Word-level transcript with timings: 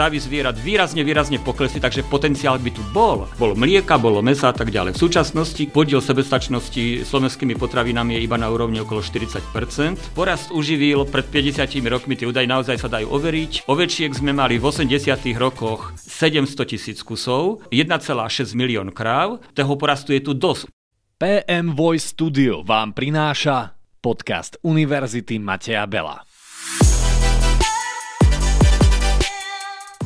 stavy 0.00 0.16
zvierat 0.16 0.56
výrazne, 0.56 1.04
výrazne 1.04 1.36
poklesli, 1.44 1.76
takže 1.76 2.08
potenciál 2.08 2.56
by 2.56 2.72
tu 2.72 2.80
bol. 2.88 3.28
Bolo 3.36 3.52
mlieka, 3.52 4.00
bolo 4.00 4.24
mesa 4.24 4.48
a 4.48 4.56
tak 4.56 4.72
ďalej. 4.72 4.96
V 4.96 5.02
súčasnosti 5.04 5.60
podiel 5.68 6.00
sebestačnosti 6.00 7.04
slovenskými 7.04 7.52
potravinami 7.52 8.16
je 8.16 8.24
iba 8.24 8.40
na 8.40 8.48
úrovni 8.48 8.80
okolo 8.80 9.04
40% 9.04 10.16
Porast 10.16 10.56
uživil 10.56 11.04
pred 11.04 11.28
50 11.28 11.84
rokmi, 11.84 12.16
tie 12.16 12.24
údaje 12.24 12.48
naozaj 12.48 12.80
sa 12.80 12.88
dajú 12.88 13.12
overiť. 13.12 13.68
Ovečiek 13.68 14.16
sme 14.16 14.32
mali 14.32 14.56
v 14.56 14.64
80 14.72 15.36
rokoch 15.36 15.92
700 16.00 16.48
tisíc 16.64 17.04
kusov, 17.04 17.68
1,6 17.68 18.56
milión 18.56 18.96
kráv, 18.96 19.44
toho 19.52 19.76
porastu 19.76 20.16
je 20.16 20.24
tu 20.24 20.32
dosť. 20.32 20.72
PM 21.20 21.76
Voice 21.76 22.16
Studio 22.16 22.64
vám 22.64 22.96
prináša 22.96 23.76
podcast 24.00 24.56
Univerzity 24.64 25.36
Mateja 25.36 25.84
Bela. 25.84 26.29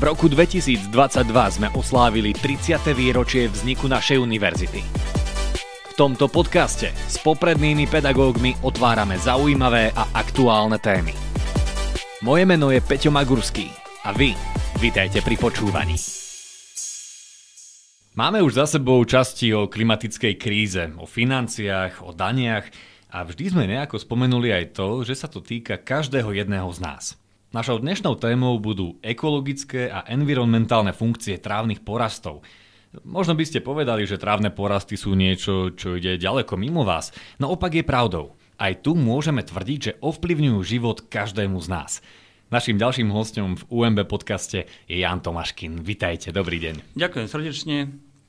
V 0.04 0.12
roku 0.12 0.28
2022 0.28 0.92
sme 1.32 1.72
oslávili 1.72 2.36
30. 2.36 2.92
výročie 2.92 3.48
vzniku 3.48 3.88
našej 3.88 4.20
univerzity. 4.20 4.84
V 5.64 5.92
tomto 5.96 6.28
podcaste 6.28 6.92
s 6.92 7.16
poprednými 7.24 7.88
pedagógmi 7.88 8.52
otvárame 8.60 9.16
zaujímavé 9.16 9.96
a 9.96 10.12
aktuálne 10.12 10.76
témy. 10.76 11.16
Moje 12.20 12.44
meno 12.44 12.68
je 12.68 12.84
Peťo 12.84 13.08
Magurský 13.08 13.72
a 14.04 14.12
vy, 14.12 14.36
vitajte 14.76 15.24
pri 15.24 15.40
počúvaní. 15.40 15.96
Máme 18.12 18.44
už 18.44 18.60
za 18.60 18.76
sebou 18.76 19.00
časti 19.08 19.56
o 19.56 19.72
klimatickej 19.72 20.34
kríze, 20.36 20.84
o 21.00 21.08
financiách, 21.08 22.04
o 22.04 22.12
daniach 22.12 22.68
a 23.08 23.24
vždy 23.24 23.56
sme 23.56 23.64
nejako 23.64 23.96
spomenuli 23.96 24.52
aj 24.52 24.76
to, 24.76 25.00
že 25.00 25.16
sa 25.16 25.32
to 25.32 25.40
týka 25.40 25.80
každého 25.80 26.28
jedného 26.36 26.68
z 26.76 26.80
nás– 26.84 27.04
Našou 27.54 27.78
dnešnou 27.78 28.18
témou 28.18 28.58
budú 28.58 28.98
ekologické 28.98 29.86
a 29.86 30.02
environmentálne 30.10 30.90
funkcie 30.90 31.38
trávnych 31.38 31.86
porastov. 31.86 32.42
Možno 33.06 33.38
by 33.38 33.46
ste 33.46 33.62
povedali, 33.62 34.10
že 34.10 34.18
trávne 34.18 34.50
porasty 34.50 34.98
sú 34.98 35.14
niečo, 35.14 35.70
čo 35.70 35.94
ide 35.94 36.18
ďaleko 36.18 36.58
mimo 36.58 36.82
vás, 36.82 37.14
no 37.38 37.54
opak 37.54 37.78
je 37.78 37.86
pravdou. 37.86 38.34
Aj 38.58 38.74
tu 38.74 38.98
môžeme 38.98 39.38
tvrdiť, 39.46 39.78
že 39.78 39.96
ovplyvňujú 40.02 40.58
život 40.66 41.06
každému 41.06 41.62
z 41.62 41.68
nás. 41.70 42.02
Naším 42.50 42.74
ďalším 42.74 43.14
hostom 43.14 43.54
v 43.54 43.62
UMB 43.70 44.02
podcaste 44.10 44.66
je 44.90 44.96
Jan 44.98 45.22
Tomáškin. 45.22 45.78
Vitajte, 45.78 46.34
dobrý 46.34 46.58
deň. 46.58 46.98
Ďakujem 46.98 47.26
srdečne. 47.30 47.76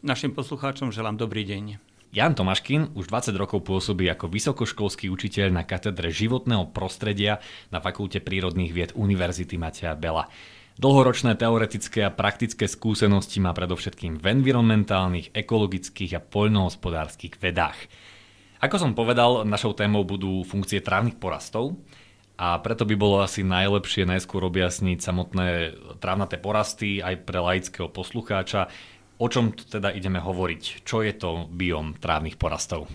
Našim 0.06 0.38
poslucháčom 0.38 0.94
želám 0.94 1.18
dobrý 1.18 1.50
deň. 1.50 1.95
Jan 2.16 2.32
Tomáškin 2.32 2.96
už 2.96 3.12
20 3.12 3.36
rokov 3.36 3.68
pôsobí 3.68 4.08
ako 4.08 4.32
vysokoškolský 4.32 5.12
učiteľ 5.12 5.52
na 5.52 5.68
katedre 5.68 6.16
životného 6.16 6.72
prostredia 6.72 7.44
na 7.76 7.84
Fakulte 7.84 8.24
prírodných 8.24 8.72
vied 8.72 8.92
Univerzity 8.96 9.60
Mateja 9.60 10.00
Bela. 10.00 10.32
Dlhoročné 10.80 11.36
teoretické 11.36 12.08
a 12.08 12.16
praktické 12.16 12.72
skúsenosti 12.72 13.44
má 13.44 13.52
predovšetkým 13.52 14.24
v 14.24 14.32
environmentálnych, 14.32 15.36
ekologických 15.36 16.16
a 16.16 16.24
poľnohospodárskych 16.24 17.36
vedách. 17.36 17.92
Ako 18.64 18.80
som 18.80 18.96
povedal, 18.96 19.44
našou 19.44 19.76
témou 19.76 20.08
budú 20.08 20.48
funkcie 20.48 20.80
trávnych 20.80 21.20
porastov 21.20 21.76
a 22.40 22.64
preto 22.64 22.88
by 22.88 22.96
bolo 22.96 23.24
asi 23.24 23.44
najlepšie 23.44 24.08
najskôr 24.08 24.44
objasniť 24.48 25.04
samotné 25.04 25.48
trávnaté 26.00 26.40
porasty 26.40 27.04
aj 27.04 27.28
pre 27.28 27.44
laického 27.44 27.92
poslucháča, 27.92 28.72
O 29.16 29.32
čom 29.32 29.56
teda 29.56 29.96
ideme 29.96 30.20
hovoriť? 30.20 30.84
Čo 30.84 31.00
je 31.00 31.16
to 31.16 31.48
biom 31.48 31.96
trávnych 31.96 32.36
porastov? 32.36 32.92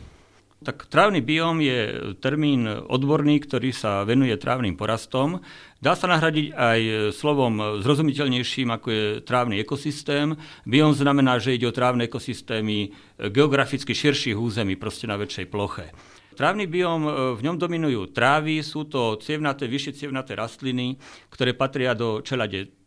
Tak 0.60 0.92
trávny 0.92 1.24
biom 1.24 1.56
je 1.64 2.12
termín 2.20 2.68
odborný, 2.68 3.40
ktorý 3.40 3.72
sa 3.72 4.04
venuje 4.04 4.36
trávnym 4.36 4.76
porastom. 4.76 5.40
Dá 5.80 5.96
sa 5.96 6.04
nahradiť 6.12 6.52
aj 6.52 6.80
slovom 7.16 7.80
zrozumiteľnejším, 7.80 8.68
ako 8.68 8.86
je 8.92 9.04
trávny 9.24 9.64
ekosystém. 9.64 10.36
Biom 10.68 10.92
znamená, 10.92 11.40
že 11.40 11.56
ide 11.56 11.64
o 11.64 11.72
trávne 11.72 12.04
ekosystémy 12.04 12.92
geograficky 13.32 13.96
širších 13.96 14.36
území, 14.36 14.76
proste 14.76 15.08
na 15.08 15.16
väčšej 15.16 15.48
ploche. 15.48 15.88
Trávny 16.36 16.68
biom, 16.68 17.08
v 17.32 17.40
ňom 17.40 17.56
dominujú 17.56 18.12
trávy, 18.12 18.60
sú 18.60 18.84
to 18.84 19.16
cievnaté, 19.24 19.64
vyššie 19.64 20.04
cievnaté 20.04 20.36
rastliny, 20.36 21.00
ktoré 21.32 21.56
patria 21.56 21.96
do 21.96 22.20
čelade 22.20 22.68
E, 22.68 22.79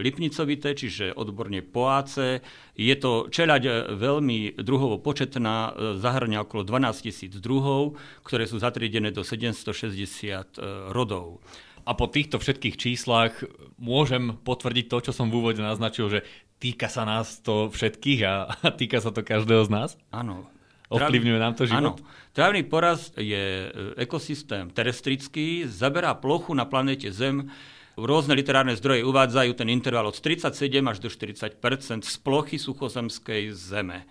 lipnicovité, 0.00 0.76
čiže 0.76 1.16
odborne 1.16 1.64
poáce. 1.64 2.44
Je 2.76 2.94
to 3.00 3.32
čeľaď 3.32 3.62
e, 3.64 3.72
veľmi 3.96 4.60
druhovo 4.60 5.00
početná, 5.00 5.72
e, 5.72 5.98
zahrňa 5.98 6.44
okolo 6.44 6.62
12 6.68 7.06
tisíc 7.08 7.32
druhov, 7.40 7.96
ktoré 8.22 8.44
sú 8.44 8.60
zatriedené 8.60 9.10
do 9.10 9.24
760 9.24 10.92
rodov. 10.92 11.40
A 11.84 11.92
po 11.92 12.08
týchto 12.08 12.40
všetkých 12.40 12.76
číslach 12.80 13.44
môžem 13.76 14.40
potvrdiť 14.40 14.86
to, 14.88 14.98
čo 15.10 15.12
som 15.12 15.28
v 15.28 15.44
úvode 15.44 15.60
naznačil, 15.60 16.08
že 16.08 16.20
týka 16.56 16.88
sa 16.88 17.04
nás 17.04 17.44
to 17.44 17.68
všetkých 17.68 18.20
a, 18.24 18.34
a 18.64 18.68
týka 18.72 19.04
sa 19.04 19.12
to 19.12 19.20
každého 19.20 19.68
z 19.68 19.70
nás? 19.70 19.90
Áno. 20.08 20.48
Ovplyvňuje 20.92 21.40
nám 21.40 21.54
to 21.56 21.64
život? 21.64 21.96
Áno. 22.00 22.08
Trávny 22.36 22.62
porast 22.68 23.16
je 23.16 23.72
ekosystém 23.96 24.68
terestrický, 24.70 25.64
zaberá 25.64 26.12
plochu 26.12 26.52
na 26.52 26.68
planéte 26.68 27.08
Zem 27.08 27.48
Rôzne 27.94 28.34
literárne 28.34 28.74
zdroje 28.74 29.06
uvádzajú 29.06 29.54
ten 29.54 29.70
interval 29.70 30.10
od 30.10 30.18
37 30.18 30.50
až 30.82 30.98
do 30.98 31.06
40 31.06 31.54
z 32.02 32.16
plochy 32.22 32.58
suchozemskej 32.58 33.54
zeme. 33.54 34.02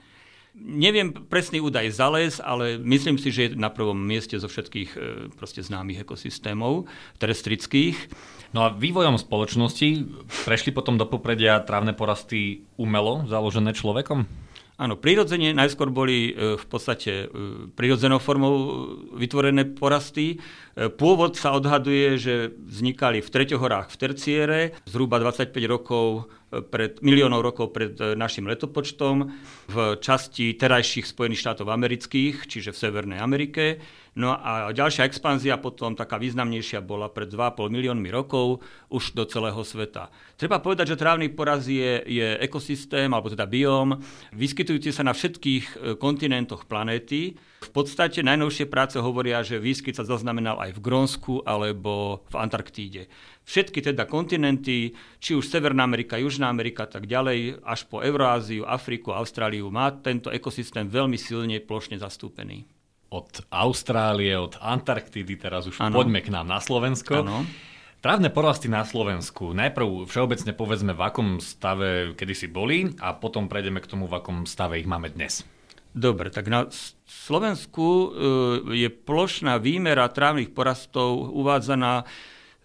Neviem 0.54 1.10
presný 1.10 1.66
údaj 1.66 1.98
za 1.98 2.14
les, 2.14 2.38
ale 2.38 2.78
myslím 2.78 3.18
si, 3.18 3.34
že 3.34 3.42
je 3.50 3.58
na 3.58 3.74
prvom 3.74 3.98
mieste 3.98 4.38
zo 4.38 4.46
všetkých 4.46 4.90
e, 4.94 4.98
proste 5.34 5.66
známych 5.66 6.06
ekosystémov 6.06 6.86
terestrických. 7.18 7.98
No 8.54 8.70
a 8.70 8.70
vývojom 8.70 9.18
spoločnosti 9.18 10.06
prešli 10.46 10.70
potom 10.70 10.94
do 11.02 11.10
popredia 11.10 11.58
trávne 11.66 11.98
porasty 11.98 12.70
umelo 12.78 13.26
založené 13.26 13.74
človekom? 13.74 14.43
Áno, 14.84 15.00
prirodzene 15.00 15.56
najskôr 15.56 15.88
boli 15.88 16.36
e, 16.36 16.60
v 16.60 16.66
podstate 16.68 17.12
e, 17.24 17.26
prirodzenou 17.72 18.20
formou 18.20 18.52
vytvorené 19.16 19.64
porasty, 19.72 20.44
Pôvod 20.74 21.38
sa 21.38 21.54
odhaduje, 21.54 22.18
že 22.18 22.34
vznikali 22.58 23.22
v 23.22 23.30
Treťohorách 23.30 23.94
v 23.94 24.00
terciére, 24.02 24.60
zhruba 24.90 25.22
25 25.22 25.54
rokov 25.70 26.34
pred, 26.62 27.02
miliónov 27.02 27.42
rokov 27.42 27.74
pred 27.74 27.98
e, 27.98 28.14
našim 28.14 28.46
letopočtom 28.46 29.16
v 29.72 29.78
časti 29.98 30.54
terajších 30.54 31.10
Spojených 31.10 31.42
štátov 31.42 31.74
amerických, 31.74 32.46
čiže 32.46 32.76
v 32.76 32.82
Severnej 32.84 33.20
Amerike. 33.24 33.82
No 34.14 34.38
a 34.38 34.70
ďalšia 34.70 35.10
expanzia 35.10 35.58
potom, 35.58 35.98
taká 35.98 36.22
významnejšia, 36.22 36.86
bola 36.86 37.10
pred 37.10 37.34
2,5 37.34 37.74
miliónmi 37.74 38.14
rokov 38.14 38.62
už 38.94 39.18
do 39.18 39.26
celého 39.26 39.58
sveta. 39.66 40.14
Treba 40.38 40.62
povedať, 40.62 40.94
že 40.94 41.02
trávny 41.02 41.34
poraz 41.34 41.66
je, 41.66 42.06
je 42.06 42.38
ekosystém, 42.38 43.10
alebo 43.10 43.34
teda 43.34 43.50
bióm, 43.50 43.98
vyskytujúci 44.38 44.94
sa 44.94 45.02
na 45.02 45.18
všetkých 45.18 45.66
e, 45.66 45.76
kontinentoch 45.98 46.70
planéty. 46.70 47.34
V 47.64 47.72
podstate 47.72 48.20
najnovšie 48.20 48.68
práce 48.68 49.00
hovoria, 49.00 49.40
že 49.40 49.64
výskyt 49.64 49.96
sa 49.96 50.04
zaznamenal 50.04 50.60
aj 50.60 50.76
v 50.76 50.84
Grónsku 50.84 51.48
alebo 51.48 52.22
v 52.28 52.36
Antarktíde. 52.36 53.08
Všetky 53.48 53.80
teda 53.80 54.04
kontinenty, 54.04 54.92
či 55.24 55.32
už 55.36 55.48
Severná 55.48 55.88
Amerika, 55.88 56.20
Južná 56.20 56.52
Amerika, 56.52 56.84
tak 56.84 57.08
ďalej, 57.08 57.64
až 57.64 57.88
po 57.88 58.04
Euroáziu, 58.04 58.68
Afriku, 58.68 59.16
Austráliu, 59.16 59.72
má 59.72 59.92
tento 59.96 60.28
ekosystém 60.28 60.88
veľmi 60.92 61.16
silne 61.16 61.64
plošne 61.64 61.96
zastúpený 62.00 62.68
od 63.14 63.46
Austrálie, 63.54 64.34
od 64.34 64.58
Antarktidy, 64.58 65.38
teraz 65.38 65.70
už 65.70 65.78
ano. 65.78 66.02
poďme 66.02 66.26
k 66.26 66.34
nám 66.34 66.50
na 66.50 66.58
Slovensko. 66.58 67.22
Ano. 67.22 67.46
Trávne 68.04 68.34
porasty 68.34 68.68
na 68.68 68.84
Slovensku. 68.84 69.56
Najprv 69.56 70.10
všeobecne 70.10 70.52
povedzme, 70.52 70.92
v 70.92 71.02
akom 71.08 71.30
stave 71.40 72.18
kedysi 72.20 72.52
boli 72.52 72.92
a 73.00 73.16
potom 73.16 73.48
prejdeme 73.48 73.80
k 73.80 73.88
tomu, 73.88 74.12
v 74.12 74.20
akom 74.20 74.44
stave 74.44 74.82
ich 74.82 74.90
máme 74.90 75.14
dnes. 75.14 75.46
Dobre, 75.94 76.34
tak 76.34 76.50
na 76.50 76.66
Slovensku 77.06 77.86
e, 77.86 78.08
je 78.74 78.90
plošná 78.90 79.62
výmera 79.62 80.10
trávnych 80.10 80.50
porastov 80.50 81.30
uvádzaná 81.30 82.02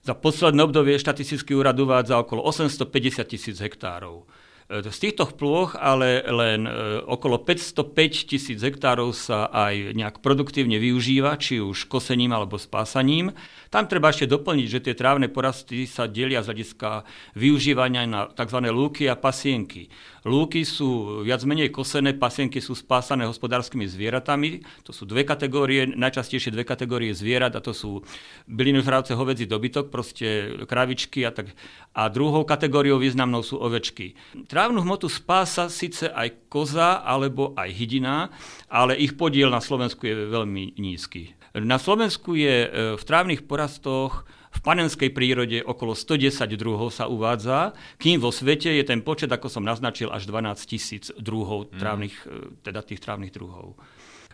za 0.00 0.14
posledné 0.16 0.64
obdobie 0.64 0.96
štatistický 0.96 1.52
úrad 1.52 1.76
uvádza 1.76 2.16
okolo 2.16 2.40
850 2.48 3.28
tisíc 3.28 3.60
hektárov. 3.60 4.24
E, 4.72 4.80
z 4.80 4.98
týchto 5.00 5.28
plôch 5.36 5.76
ale 5.76 6.24
len 6.24 6.64
e, 6.64 6.72
okolo 7.04 7.44
505 7.44 8.32
tisíc 8.32 8.64
hektárov 8.64 9.12
sa 9.12 9.52
aj 9.52 9.92
nejak 9.92 10.24
produktívne 10.24 10.80
využíva, 10.80 11.36
či 11.36 11.60
už 11.60 11.84
kosením 11.84 12.32
alebo 12.32 12.56
spásaním. 12.56 13.36
Tam 13.68 13.84
treba 13.84 14.08
ešte 14.08 14.24
doplniť, 14.24 14.66
že 14.68 14.80
tie 14.80 14.94
trávne 14.96 15.28
porasty 15.28 15.84
sa 15.84 16.08
delia 16.08 16.40
z 16.40 16.48
hľadiska 16.52 17.04
využívania 17.36 18.08
na 18.08 18.28
tzv. 18.32 18.58
lúky 18.72 19.04
a 19.08 19.16
pasienky. 19.16 19.92
Lúky 20.24 20.64
sú 20.64 21.20
viac 21.24 21.44
menej 21.44 21.68
kosené, 21.68 22.16
pasienky 22.16 22.60
sú 22.64 22.72
spásané 22.72 23.28
hospodárskymi 23.28 23.84
zvieratami. 23.84 24.64
To 24.88 24.92
sú 24.96 25.04
dve 25.04 25.28
kategórie, 25.28 25.84
najčastejšie 25.84 26.52
dve 26.52 26.64
kategórie 26.64 27.12
zvierat, 27.12 27.56
a 27.56 27.64
to 27.64 27.76
sú 27.76 28.04
bylinožravce, 28.48 29.12
hovedzí 29.12 29.44
dobytok, 29.44 29.92
proste 29.92 30.58
kravičky 30.64 31.28
a 31.28 31.30
tak. 31.32 31.52
A 31.92 32.08
druhou 32.08 32.48
kategóriou 32.48 32.96
významnou 32.96 33.44
sú 33.44 33.60
ovečky. 33.60 34.16
Trávnu 34.48 34.80
hmotu 34.80 35.12
spása 35.12 35.68
síce 35.68 36.08
aj 36.08 36.48
koza 36.48 37.04
alebo 37.04 37.52
aj 37.52 37.68
hydina, 37.72 38.32
ale 38.68 38.96
ich 38.96 39.16
podiel 39.16 39.52
na 39.52 39.60
Slovensku 39.60 40.08
je 40.08 40.28
veľmi 40.28 40.76
nízky. 40.80 41.38
Na 41.56 41.80
Slovensku 41.80 42.36
je 42.36 42.56
e, 42.64 42.68
v 42.94 43.02
trávnych 43.02 43.48
porastoch 43.58 44.22
v 44.54 44.60
panenskej 44.62 45.10
prírode 45.10 45.58
okolo 45.66 45.98
110 45.98 46.46
druhov 46.54 46.94
sa 46.94 47.10
uvádza, 47.10 47.74
kým 47.98 48.22
vo 48.22 48.30
svete 48.30 48.70
je 48.70 48.86
ten 48.86 49.02
počet, 49.02 49.26
ako 49.34 49.50
som 49.50 49.66
naznačil, 49.66 50.14
až 50.14 50.30
12 50.30 50.62
tisíc 50.62 51.10
druhov, 51.18 51.66
mm. 51.66 51.82
trávnych, 51.82 52.14
e, 52.22 52.54
teda 52.62 52.86
tých 52.86 53.02
trávnych 53.02 53.34
druhov. 53.34 53.74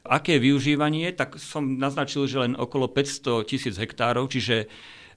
Aké 0.05 0.37
využívanie? 0.37 1.17
Tak 1.17 1.41
som 1.41 1.81
naznačil, 1.81 2.29
že 2.29 2.45
len 2.45 2.53
okolo 2.53 2.93
500 2.93 3.49
tisíc 3.49 3.81
hektárov, 3.81 4.29
čiže 4.29 4.69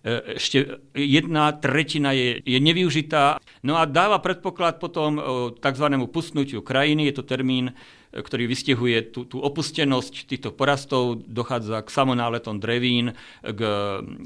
e, 0.07 0.39
ešte 0.39 0.80
jedna 0.95 1.51
tretina 1.51 2.15
je, 2.15 2.39
je 2.48 2.59
nevyužitá. 2.63 3.44
No 3.68 3.75
a 3.75 3.83
dáva 3.83 4.24
predpoklad 4.24 4.80
potom 4.80 5.19
tzv. 5.59 5.88
pustnutiu 6.07 6.63
krajiny, 6.63 7.12
je 7.12 7.13
to 7.19 7.24
termín, 7.27 7.75
ktorý 8.12 8.48
vystihuje 8.48 9.12
tú, 9.12 9.27
tú 9.27 9.44
opustenosť 9.44 10.27
týchto 10.27 10.50
porastov, 10.56 11.24
dochádza 11.27 11.83
k 11.83 11.89
samonáletom 11.92 12.57
drevín, 12.57 13.15
k, 13.44 13.62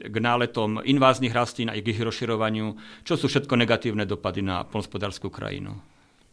k 0.02 0.16
náletom 0.16 0.82
inváznych 0.86 1.34
rastlín 1.34 1.70
a 1.70 1.78
k 1.78 1.92
ich 1.92 2.02
rozširovaniu, 2.02 2.78
čo 3.02 3.18
sú 3.18 3.26
všetko 3.28 3.58
negatívne 3.58 4.06
dopady 4.06 4.46
na 4.46 4.64
polnospodárskú 4.64 5.34
krajinu. 5.34 5.78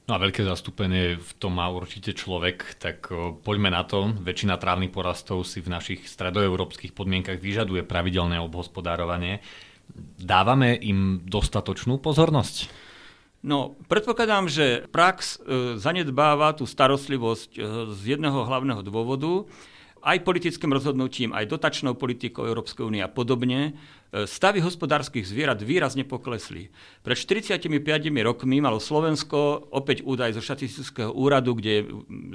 No 0.08 0.16
a 0.16 0.24
veľké 0.24 0.40
zastúpenie 0.40 1.20
v 1.20 1.32
tom 1.36 1.60
má 1.60 1.68
určite 1.68 2.16
človek, 2.16 2.80
tak 2.80 3.12
poďme 3.44 3.68
na 3.68 3.84
to. 3.84 4.08
Väčšina 4.24 4.56
trávnych 4.56 4.88
porastov 4.88 5.44
si 5.44 5.60
v 5.60 5.68
našich 5.68 6.08
stredoeurópskych 6.08 6.96
podmienkach 6.96 7.36
vyžaduje 7.36 7.84
pravidelné 7.84 8.40
obhospodárovanie. 8.40 9.44
Dávame 10.16 10.80
im 10.80 11.20
dostatočnú 11.28 12.00
pozornosť? 12.00 12.88
No, 13.38 13.79
predpokladám, 13.87 14.50
že 14.50 14.90
prax 14.90 15.38
e, 15.38 15.79
zanedbáva 15.79 16.58
tú 16.58 16.67
starostlivosť 16.67 17.50
e, 17.55 17.61
z 17.94 18.19
jedného 18.19 18.43
hlavného 18.43 18.82
dôvodu, 18.82 19.46
aj 20.02 20.23
politickým 20.23 20.70
rozhodnutím, 20.70 21.35
aj 21.35 21.50
dotačnou 21.50 21.94
politikou 21.99 22.46
Európskej 22.46 22.87
únie 22.87 23.02
a 23.02 23.06
podobne, 23.06 23.79
e, 24.11 24.26
stavy 24.26 24.58
hospodárskych 24.58 25.23
zvierat 25.23 25.62
výrazne 25.62 26.02
poklesli. 26.02 26.75
Pred 27.06 27.14
45 27.14 27.70
rokmi 28.26 28.58
malo 28.58 28.82
Slovensko 28.82 29.70
opäť 29.70 30.02
údaj 30.02 30.34
zo 30.38 30.43
štatistického 30.43 31.14
úradu, 31.14 31.55
kde 31.58 31.70
je 31.70 31.82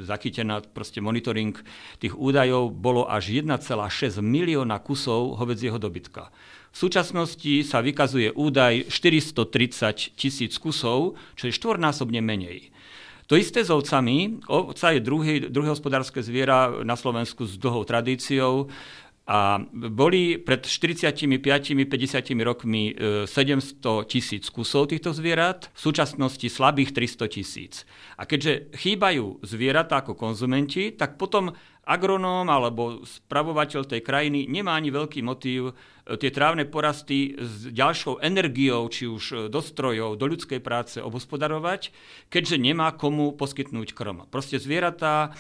zachytená 0.08 0.64
monitoring 1.04 1.56
tých 2.00 2.16
údajov, 2.16 2.72
bolo 2.72 3.08
až 3.12 3.44
1,6 3.44 4.24
milióna 4.24 4.80
kusov 4.80 5.36
hovedzieho 5.36 5.76
dobytka. 5.80 6.32
V 6.74 6.78
súčasnosti 6.90 7.54
sa 7.70 7.86
vykazuje 7.86 8.34
údaj 8.34 8.90
430 8.90 10.18
tisíc 10.18 10.58
kusov, 10.58 11.14
čo 11.38 11.46
je 11.46 11.54
štvornásobne 11.54 12.18
menej. 12.18 12.74
To 13.30 13.38
isté 13.38 13.62
s 13.62 13.70
ovcami. 13.70 14.42
Ovca 14.50 14.92
je 14.92 15.00
druhé, 15.00 15.48
hospodárske 15.70 16.20
zviera 16.26 16.84
na 16.84 16.98
Slovensku 16.98 17.46
s 17.46 17.62
dlhou 17.62 17.86
tradíciou. 17.86 18.74
A 19.24 19.56
boli 19.72 20.36
pred 20.36 20.68
45-50 20.68 22.44
rokmi 22.44 22.92
700 23.24 23.32
e, 23.32 24.04
tisíc 24.04 24.52
kusov 24.52 24.92
týchto 24.92 25.16
zvierat, 25.16 25.72
v 25.72 25.80
súčasnosti 25.80 26.44
slabých 26.52 26.92
300 26.92 27.32
tisíc. 27.32 27.88
A 28.20 28.28
keďže 28.28 28.76
chýbajú 28.76 29.40
zvieratá 29.48 30.04
ako 30.04 30.20
konzumenti, 30.20 30.92
tak 30.92 31.16
potom 31.16 31.56
agronóm 31.88 32.52
alebo 32.52 33.08
spravovateľ 33.08 33.88
tej 33.88 34.04
krajiny 34.04 34.44
nemá 34.52 34.76
ani 34.76 34.92
veľký 34.92 35.24
motív 35.24 35.72
e, 35.72 36.20
tie 36.20 36.28
trávne 36.28 36.68
porasty 36.68 37.40
s 37.40 37.72
ďalšou 37.72 38.20
energiou, 38.20 38.84
či 38.92 39.08
už 39.08 39.24
e, 39.32 39.36
do 39.48 39.64
strojov, 39.64 40.20
do 40.20 40.26
ľudskej 40.36 40.60
práce 40.60 41.00
obhospodarovať, 41.00 41.96
keďže 42.28 42.60
nemá 42.60 42.92
komu 42.92 43.32
poskytnúť 43.40 43.96
krm. 43.96 44.28
Proste 44.28 44.60
zvieratá, 44.60 45.32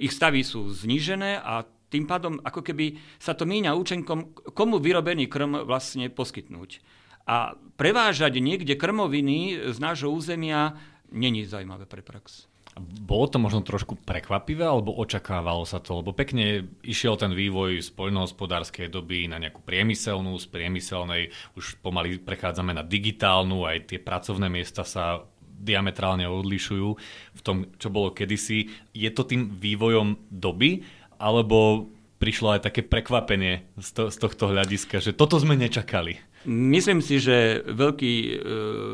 ich 0.00 0.16
stavy 0.16 0.44
sú 0.44 0.68
znížené 0.72 1.40
a 1.40 1.64
tým 1.88 2.04
pádom 2.04 2.40
ako 2.44 2.60
keby 2.60 3.00
sa 3.16 3.32
to 3.32 3.48
míňa 3.48 3.76
účenkom, 3.76 4.32
komu 4.52 4.80
vyrobený 4.80 5.28
krm 5.28 5.64
vlastne 5.64 6.12
poskytnúť. 6.12 6.80
A 7.28 7.56
prevážať 7.76 8.40
niekde 8.40 8.76
krmoviny 8.76 9.68
z 9.68 9.78
nášho 9.80 10.08
územia 10.08 10.80
není 11.12 11.44
zaujímavé 11.44 11.84
pre 11.84 12.00
prax. 12.00 12.48
Bolo 12.78 13.26
to 13.26 13.42
možno 13.42 13.66
trošku 13.66 13.98
prekvapivé, 14.06 14.62
alebo 14.62 14.94
očakávalo 14.94 15.66
sa 15.66 15.82
to? 15.82 15.98
Lebo 15.98 16.14
pekne 16.14 16.70
išiel 16.86 17.18
ten 17.18 17.34
vývoj 17.34 17.82
z 17.82 17.90
poľnohospodárskej 17.90 18.86
doby 18.86 19.26
na 19.26 19.42
nejakú 19.42 19.66
priemyselnú, 19.66 20.38
z 20.38 20.46
priemyselnej 20.46 21.34
už 21.58 21.82
pomaly 21.82 22.22
prechádzame 22.22 22.70
na 22.70 22.86
digitálnu, 22.86 23.66
aj 23.66 23.90
tie 23.90 23.98
pracovné 23.98 24.46
miesta 24.46 24.86
sa 24.86 25.26
diametrálne 25.58 26.22
odlišujú 26.30 26.88
v 27.34 27.40
tom, 27.42 27.66
čo 27.82 27.90
bolo 27.90 28.14
kedysi. 28.14 28.70
Je 28.94 29.10
to 29.10 29.26
tým 29.26 29.58
vývojom 29.58 30.30
doby, 30.30 30.86
alebo 31.18 31.90
prišlo 32.18 32.58
aj 32.58 32.66
také 32.66 32.82
prekvapenie 32.82 33.66
z, 33.78 33.88
to, 33.94 34.02
z 34.10 34.16
tohto 34.18 34.50
hľadiska, 34.50 34.98
že 34.98 35.14
toto 35.14 35.38
sme 35.38 35.54
nečakali? 35.54 36.18
Myslím 36.46 37.02
si, 37.02 37.18
že 37.18 37.66
veľký 37.66 38.14
e, 38.14 38.30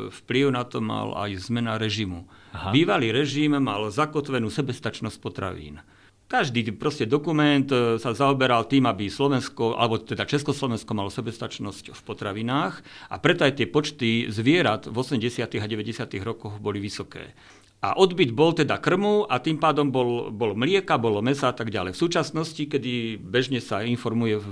vplyv 0.09 0.45
na 0.49 0.65
to 0.65 0.81
mal 0.81 1.13
aj 1.13 1.45
zmena 1.45 1.77
režimu. 1.77 2.25
Aha. 2.53 2.73
Bývalý 2.73 3.13
režim 3.13 3.53
mal 3.57 3.85
zakotvenú 3.93 4.49
sebestačnosť 4.49 5.17
potravín. 5.21 5.81
Každý 6.25 6.73
proste 6.73 7.05
dokument 7.05 7.69
e, 7.69 8.01
sa 8.01 8.17
zaoberal 8.17 8.65
tým, 8.65 8.89
aby 8.89 9.13
Slovensko, 9.13 9.77
alebo 9.77 10.01
teda 10.01 10.25
Československo 10.25 10.91
malo 10.97 11.13
sebestačnosť 11.13 11.93
v 11.93 12.01
potravinách 12.01 12.81
a 13.13 13.15
preto 13.21 13.45
aj 13.45 13.61
tie 13.61 13.69
počty 13.69 14.25
zvierat 14.33 14.89
v 14.89 14.95
80. 14.97 15.45
a 15.45 15.65
90. 15.69 16.17
rokoch 16.25 16.57
boli 16.57 16.81
vysoké. 16.81 17.37
A 17.85 17.93
odbyt 17.93 18.33
bol 18.33 18.49
teda 18.57 18.81
krmu 18.81 19.29
a 19.29 19.37
tým 19.37 19.61
pádom 19.61 19.93
bol, 19.93 20.33
bol 20.33 20.57
mlieka, 20.57 20.97
bolo 20.97 21.21
mesa 21.21 21.53
a 21.53 21.55
tak 21.55 21.69
ďalej. 21.69 21.93
V 21.93 22.01
súčasnosti, 22.01 22.63
kedy 22.65 23.21
bežne 23.21 23.61
sa 23.61 23.85
informuje 23.85 24.41
v, 24.41 24.47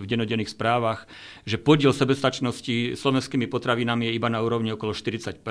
v 0.00 0.04
denodenných 0.08 0.56
správach, 0.56 1.04
že 1.44 1.60
podiel 1.60 1.92
sebestačnosti 1.92 2.96
slovenskými 2.96 3.44
potravinami 3.44 4.08
je 4.08 4.16
iba 4.16 4.32
na 4.32 4.40
úrovni 4.40 4.72
okolo 4.72 4.96
40 4.96 5.44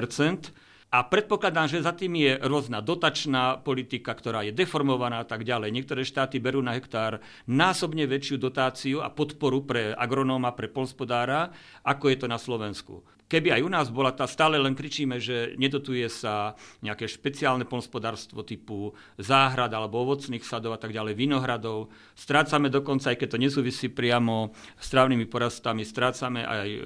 a 0.87 1.03
predpokladám, 1.03 1.67
že 1.67 1.83
za 1.83 1.91
tým 1.91 2.15
je 2.15 2.39
rôzna 2.47 2.79
dotačná 2.79 3.59
politika, 3.59 4.15
ktorá 4.15 4.47
je 4.47 4.55
deformovaná 4.55 5.21
a 5.21 5.27
tak 5.27 5.43
ďalej. 5.43 5.75
Niektoré 5.75 6.07
štáty 6.07 6.39
berú 6.39 6.63
na 6.63 6.73
hektár 6.79 7.19
násobne 7.43 8.07
väčšiu 8.07 8.39
dotáciu 8.39 9.03
a 9.03 9.11
podporu 9.11 9.67
pre 9.67 9.91
agronóma, 9.91 10.55
pre 10.55 10.71
polspodára, 10.71 11.51
ako 11.83 12.07
je 12.07 12.17
to 12.17 12.27
na 12.31 12.39
Slovensku. 12.39 13.03
Keby 13.27 13.59
aj 13.59 13.61
u 13.61 13.69
nás 13.69 13.87
bola 13.91 14.15
tá, 14.15 14.23
stále 14.23 14.55
len 14.55 14.71
kričíme, 14.71 15.19
že 15.19 15.59
nedotuje 15.59 16.07
sa 16.07 16.55
nejaké 16.79 17.11
špeciálne 17.11 17.67
polnospodárstvo 17.67 18.47
typu 18.47 18.95
záhrad 19.19 19.67
alebo 19.75 19.99
ovocných 19.99 20.47
sadov 20.47 20.75
a 20.75 20.79
tak 20.79 20.95
ďalej, 20.95 21.19
vinohradov. 21.19 21.91
Strácame 22.15 22.71
dokonca, 22.71 23.11
aj 23.11 23.19
keď 23.19 23.35
to 23.35 23.43
nesúvisí 23.43 23.91
priamo 23.91 24.55
s 24.79 24.87
trávnymi 24.87 25.27
porastami, 25.27 25.83
strácame 25.83 26.47
aj 26.47 26.69
e, 26.71 26.79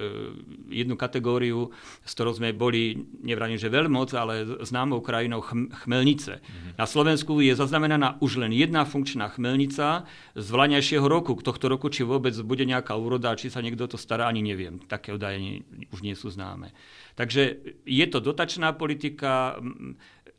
jednu 0.72 0.96
kategóriu, 0.96 1.68
s 2.02 2.16
ktorou 2.16 2.32
sme 2.32 2.56
boli, 2.56 3.04
nevrajím, 3.20 3.60
že 3.60 3.68
veľmoc, 3.68 4.10
ale 4.16 4.64
známou 4.64 5.04
krajinou 5.04 5.44
chm, 5.44 5.68
chmelnice. 5.84 6.40
Mm-hmm. 6.40 6.80
Na 6.80 6.86
Slovensku 6.88 7.38
je 7.44 7.52
zaznamenaná 7.52 8.16
už 8.24 8.40
len 8.40 8.56
jedna 8.56 8.88
funkčná 8.88 9.28
chmelnica 9.30 10.08
z 10.32 10.46
vlaňajšieho 10.48 11.04
roku. 11.04 11.36
Tohto 11.38 11.68
roku, 11.68 11.92
či 11.92 12.02
vôbec 12.02 12.32
bude 12.40 12.64
nejaká 12.64 12.96
úroda, 12.96 13.36
či 13.36 13.52
sa 13.52 13.60
niekto 13.60 13.84
to 13.84 14.00
stará, 14.00 14.26
ani 14.26 14.40
neviem. 14.40 14.80
Také 14.88 15.12
údaje 15.12 15.60
už 15.92 16.00
nie 16.00 16.16
sú 16.16 16.32
známe. 16.32 16.72
Takže 17.12 17.60
je 17.84 18.06
to 18.08 18.24
dotačná 18.24 18.72
politika, 18.72 19.60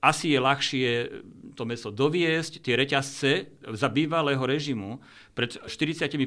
asi 0.03 0.35
je 0.35 0.39
ľahšie 0.43 0.89
to 1.55 1.63
meso 1.63 1.93
doviesť, 1.93 2.59
tie 2.59 2.75
reťazce 2.75 3.31
za 3.77 3.87
bývalého 3.87 4.41
režimu 4.41 4.99
pred 5.31 5.53
40-50 5.53 6.19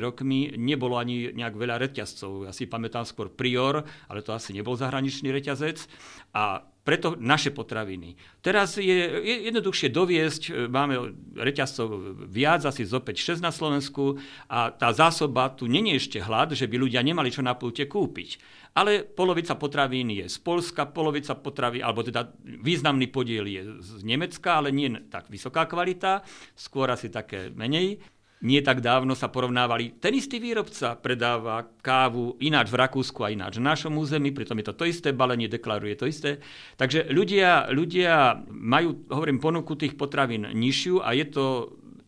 rokmi 0.00 0.54
nebolo 0.56 0.96
ani 0.96 1.34
nejak 1.34 1.54
veľa 1.58 1.76
reťazcov. 1.84 2.48
Ja 2.48 2.52
si 2.54 2.70
pamätám 2.70 3.04
skôr 3.04 3.28
Prior, 3.28 3.82
ale 4.08 4.24
to 4.24 4.32
asi 4.32 4.54
nebol 4.54 4.78
zahraničný 4.78 5.34
reťazec. 5.34 5.84
A 6.32 6.64
preto 6.80 7.12
naše 7.20 7.52
potraviny. 7.52 8.16
Teraz 8.40 8.80
je 8.80 9.04
jednoduchšie 9.52 9.92
doviesť, 9.92 10.42
máme 10.72 11.12
reťazcov 11.36 12.16
viac, 12.24 12.64
asi 12.64 12.88
z 12.88 12.96
opäť 12.96 13.36
6 13.36 13.44
na 13.44 13.52
Slovensku 13.52 14.16
a 14.48 14.72
tá 14.72 14.88
zásoba, 14.96 15.52
tu 15.52 15.68
není 15.68 16.00
ešte 16.00 16.18
hlad, 16.24 16.56
že 16.56 16.64
by 16.64 16.80
ľudia 16.80 17.04
nemali 17.04 17.28
čo 17.28 17.44
na 17.44 17.52
pulte 17.52 17.84
kúpiť. 17.84 18.40
Ale 18.70 19.02
polovica 19.02 19.58
potravín 19.58 20.14
je 20.14 20.30
z 20.30 20.38
Polska, 20.38 20.86
polovica 20.86 21.34
potravín, 21.34 21.82
alebo 21.82 22.06
teda 22.06 22.30
významný 22.42 23.10
podiel 23.10 23.46
je 23.50 23.82
z 23.82 24.06
Nemecka, 24.06 24.62
ale 24.62 24.70
nie 24.70 24.90
tak 25.10 25.26
vysoká 25.26 25.66
kvalita, 25.66 26.22
skôr 26.54 26.86
asi 26.90 27.10
také 27.10 27.50
menej 27.50 27.98
nie 28.40 28.64
tak 28.64 28.80
dávno 28.80 29.12
sa 29.12 29.28
porovnávali. 29.28 30.00
Ten 30.00 30.16
istý 30.16 30.40
výrobca 30.40 30.96
predáva 30.96 31.68
kávu 31.84 32.40
ináč 32.40 32.72
v 32.72 32.80
Rakúsku 32.80 33.20
a 33.20 33.32
ináč 33.32 33.60
v 33.60 33.68
našom 33.68 33.92
území, 34.00 34.32
pritom 34.32 34.56
je 34.60 34.72
to 34.72 34.74
to 34.80 34.84
isté 34.88 35.08
balenie, 35.12 35.44
deklaruje 35.44 35.94
to 35.96 36.08
isté. 36.08 36.40
Takže 36.80 37.12
ľudia, 37.12 37.68
ľudia 37.68 38.40
majú, 38.48 39.04
hovorím, 39.12 39.44
ponuku 39.44 39.76
tých 39.76 39.92
potravín 39.92 40.48
nižšiu 40.48 41.04
a 41.04 41.12
je 41.12 41.26
to, 41.28 41.44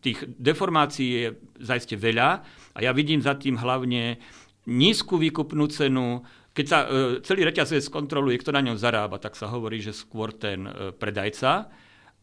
tých 0.01 0.25
deformácií 0.25 1.09
je 1.13 1.27
zaiste 1.61 1.93
veľa 1.95 2.29
a 2.73 2.77
ja 2.81 2.91
vidím 2.91 3.21
za 3.21 3.37
tým 3.37 3.55
hlavne 3.55 4.17
nízku 4.65 5.21
výkupnú 5.21 5.69
cenu, 5.69 6.25
keď 6.53 6.65
sa 6.69 6.79
e, 6.85 6.87
celý 7.25 7.49
reťazec 7.49 7.81
skontroluje, 7.81 8.37
kto 8.37 8.53
na 8.53 8.61
ňom 8.61 8.77
zarába, 8.77 9.17
tak 9.17 9.33
sa 9.33 9.49
hovorí, 9.49 9.81
že 9.81 9.93
skôr 9.93 10.29
ten 10.29 10.69
e, 10.69 10.93
predajca, 10.93 11.73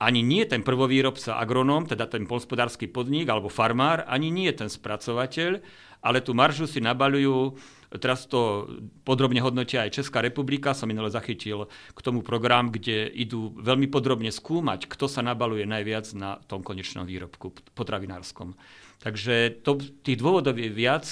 ani 0.01 0.25
nie 0.25 0.49
ten 0.49 0.65
prvovýrobca 0.65 1.37
agronóm, 1.37 1.85
teda 1.85 2.09
ten 2.09 2.25
polspodársky 2.25 2.89
podnik 2.89 3.29
alebo 3.29 3.53
farmár, 3.53 4.09
ani 4.09 4.33
nie 4.33 4.49
ten 4.57 4.73
spracovateľ, 4.73 5.61
ale 6.01 6.25
tú 6.25 6.33
maržu 6.33 6.65
si 6.65 6.81
nabalujú, 6.81 7.61
teraz 8.01 8.25
to 8.25 8.71
podrobne 9.05 9.45
hodnotia 9.45 9.85
aj 9.85 10.01
Česká 10.01 10.25
republika, 10.25 10.73
som 10.73 10.89
minule 10.89 11.13
zachytil 11.13 11.69
k 11.93 12.01
tomu 12.01 12.25
program, 12.25 12.73
kde 12.73 13.13
idú 13.13 13.53
veľmi 13.61 13.93
podrobne 13.93 14.33
skúmať, 14.33 14.89
kto 14.89 15.05
sa 15.11 15.21
nabaluje 15.21 15.69
najviac 15.69 16.07
na 16.17 16.41
tom 16.49 16.65
konečnom 16.65 17.05
výrobku 17.05 17.53
potravinárskom. 17.77 18.57
Takže 19.05 19.61
to, 19.61 19.77
tých 20.01 20.17
dôvodov 20.17 20.57
je 20.57 20.73
viac. 20.73 21.05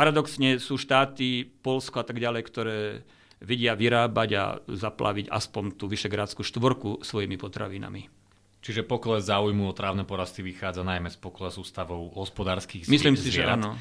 Paradoxne 0.00 0.56
sú 0.56 0.80
štáty, 0.80 1.44
Polsko 1.44 2.00
a 2.00 2.08
tak 2.08 2.16
ďalej, 2.16 2.42
ktoré 2.48 2.78
vidia 3.44 3.76
vyrábať 3.76 4.30
a 4.32 4.44
zaplaviť 4.64 5.28
aspoň 5.28 5.76
tú 5.76 5.92
vyšegrádskú 5.92 6.40
štvorku 6.40 7.04
svojimi 7.04 7.36
potravinami. 7.36 8.08
Čiže 8.64 8.88
pokles 8.88 9.28
záujmu 9.28 9.68
o 9.68 9.76
trávne 9.76 10.08
porasty 10.08 10.40
vychádza 10.40 10.88
najmä 10.88 11.12
z 11.12 11.20
poklesu 11.20 11.60
stavov 11.68 12.16
hospodárskych 12.16 12.88
zvierat. 12.88 12.96
Myslím 12.96 13.16
si, 13.20 13.28
že 13.28 13.44
áno. 13.44 13.76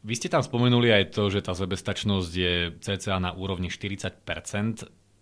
Vy 0.00 0.16
ste 0.16 0.32
tam 0.32 0.40
spomenuli 0.40 0.88
aj 0.88 1.12
to, 1.12 1.28
že 1.28 1.44
tá 1.44 1.52
sebestačnosť 1.52 2.32
je 2.32 2.54
cca 2.80 3.20
na 3.20 3.36
úrovni 3.36 3.68
40% 3.68 4.24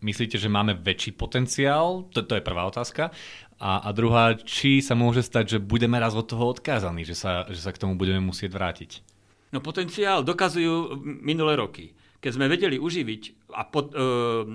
Myslíte, 0.02 0.34
že 0.34 0.50
máme 0.50 0.74
väčší 0.74 1.14
potenciál? 1.14 2.10
To, 2.10 2.26
to 2.26 2.34
je 2.34 2.42
prvá 2.42 2.66
otázka. 2.66 3.14
A, 3.62 3.86
a 3.86 3.88
druhá, 3.94 4.34
či 4.34 4.82
sa 4.82 4.98
môže 4.98 5.22
stať, 5.22 5.56
že 5.56 5.58
budeme 5.62 5.94
raz 6.02 6.18
od 6.18 6.26
toho 6.26 6.50
odkázaní, 6.50 7.06
že 7.06 7.14
sa, 7.14 7.46
že 7.46 7.62
sa 7.62 7.70
k 7.70 7.78
tomu 7.78 7.94
budeme 7.94 8.18
musieť 8.18 8.50
vrátiť? 8.50 9.11
No 9.52 9.60
potenciál 9.60 10.24
dokazujú 10.24 10.96
minulé 11.04 11.54
roky 11.60 11.92
keď 12.22 12.32
sme 12.38 12.46
vedeli 12.46 12.78
uživiť 12.78 13.50
a 13.50 13.66
pot, 13.66 13.90
e, 13.90 13.98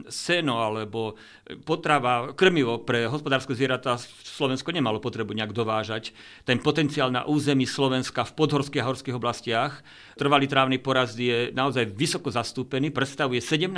seno 0.08 0.64
alebo 0.64 1.20
potrava, 1.68 2.32
krmivo 2.32 2.80
pre 2.80 3.12
hospodárske 3.12 3.52
zvieratá 3.52 4.00
Slovensko 4.00 4.72
nemalo 4.72 5.04
potrebu 5.04 5.36
nejak 5.36 5.52
dovážať. 5.52 6.16
Ten 6.48 6.64
potenciál 6.64 7.12
na 7.12 7.28
území 7.28 7.68
Slovenska 7.68 8.24
v 8.24 8.40
podhorských 8.40 8.80
a 8.80 8.88
horských 8.88 9.20
oblastiach, 9.20 9.84
trvalý 10.16 10.48
trávny 10.48 10.80
porast 10.80 11.20
je 11.20 11.52
naozaj 11.52 11.92
vysoko 11.92 12.32
zastúpený, 12.32 12.88
predstavuje 12.96 13.44
17 13.44 13.76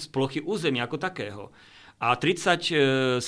z 0.00 0.06
plochy 0.08 0.40
územia 0.40 0.88
ako 0.88 0.96
takého 0.96 1.52
a 2.02 2.18
37% 2.18 3.22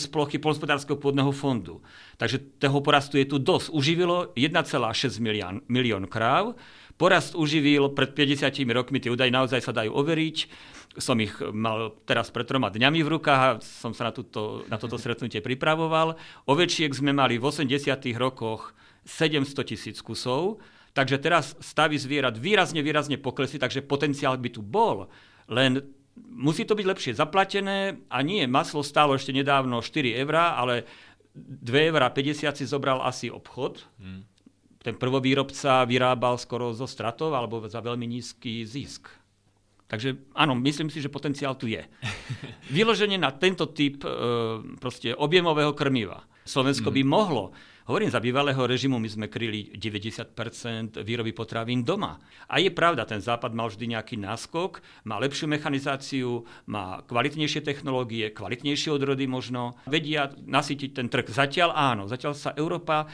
z 0.00 0.06
plochy 0.08 0.40
polnospodárskeho 0.40 0.96
pôdneho 0.96 1.28
fondu. 1.28 1.84
Takže 2.16 2.56
toho 2.56 2.80
porastu 2.80 3.20
je 3.20 3.28
tu 3.28 3.36
dosť. 3.36 3.68
Uživilo 3.68 4.32
1,6 4.32 5.20
milión, 5.20 5.60
milión 5.68 6.08
kráv, 6.08 6.56
Porast 6.98 7.38
uživil 7.38 7.94
pred 7.94 8.10
50 8.10 8.58
rokmi, 8.74 8.98
tie 8.98 9.14
údaje 9.14 9.30
naozaj 9.30 9.62
sa 9.62 9.70
dajú 9.70 9.94
overiť. 9.94 10.36
Som 10.98 11.22
ich 11.22 11.30
mal 11.54 11.94
teraz 12.02 12.34
pred 12.34 12.42
troma 12.42 12.74
dňami 12.74 13.06
v 13.06 13.12
rukách 13.14 13.40
a 13.40 13.56
som 13.62 13.94
sa 13.94 14.10
na, 14.10 14.12
túto, 14.12 14.66
na 14.66 14.82
toto 14.82 14.98
stretnutie 14.98 15.38
pripravoval. 15.38 16.18
Ovečiek 16.50 16.90
sme 16.90 17.14
mali 17.14 17.38
v 17.38 17.46
80 17.46 18.02
rokoch 18.18 18.74
700 19.06 19.46
tisíc 19.62 20.02
kusov, 20.02 20.58
takže 20.90 21.22
teraz 21.22 21.54
stavy 21.62 22.02
zvierat 22.02 22.34
výrazne, 22.34 22.82
výrazne 22.82 23.14
poklesli, 23.14 23.62
takže 23.62 23.86
potenciál 23.86 24.34
by 24.34 24.50
tu 24.50 24.66
bol. 24.66 25.06
Len 25.46 25.78
musí 26.26 26.66
to 26.66 26.74
byť 26.74 26.86
lepšie 26.86 27.12
zaplatené 27.18 28.02
a 28.10 28.18
nie, 28.24 28.44
maslo 28.50 28.82
stálo 28.82 29.14
ešte 29.14 29.30
nedávno 29.30 29.82
4 29.82 30.18
eurá, 30.22 30.58
ale 30.58 30.88
2 31.34 31.90
eurá 31.90 32.10
50 32.10 32.58
si 32.58 32.64
zobral 32.66 33.02
asi 33.02 33.30
obchod. 33.30 33.86
Hmm 33.98 34.38
ten 34.88 34.96
prvovýrobca 34.96 35.84
vyrábal 35.84 36.38
skoro 36.38 36.70
zo 36.72 36.86
stratov 36.86 37.34
alebo 37.34 37.60
za 37.66 37.82
veľmi 37.82 38.06
nízky 38.08 38.62
zisk. 38.62 39.10
Takže 39.88 40.32
áno, 40.36 40.52
myslím 40.64 40.92
si, 40.92 41.00
že 41.00 41.12
potenciál 41.12 41.56
tu 41.56 41.68
je. 41.68 41.84
Vyloženie 42.76 43.20
na 43.20 43.32
tento 43.32 43.68
typ 43.72 44.04
e, 44.04 44.08
proste 44.80 45.16
objemového 45.16 45.72
krmiva. 45.72 46.24
Slovensko 46.44 46.92
mm. 46.92 46.94
by 46.94 47.02
mohlo 47.04 47.44
Hovorím, 47.88 48.12
za 48.12 48.20
bývalého 48.20 48.60
režimu 48.68 49.00
my 49.00 49.08
sme 49.08 49.26
kryli 49.32 49.72
90% 49.72 51.00
výroby 51.00 51.32
potravín 51.32 51.88
doma. 51.88 52.20
A 52.44 52.60
je 52.60 52.68
pravda, 52.68 53.08
ten 53.08 53.16
západ 53.16 53.56
mal 53.56 53.72
vždy 53.72 53.96
nejaký 53.96 54.20
náskok, 54.20 54.84
má 55.08 55.16
lepšiu 55.16 55.48
mechanizáciu, 55.48 56.44
má 56.68 57.00
kvalitnejšie 57.08 57.64
technológie, 57.64 58.28
kvalitnejšie 58.28 58.92
odrody 58.92 59.24
možno, 59.24 59.72
vedia 59.88 60.28
nasytiť 60.36 61.00
ten 61.00 61.08
trh. 61.08 61.32
Zatiaľ 61.32 61.72
áno, 61.72 62.04
zatiaľ 62.04 62.36
sa 62.36 62.52
Európa 62.60 63.08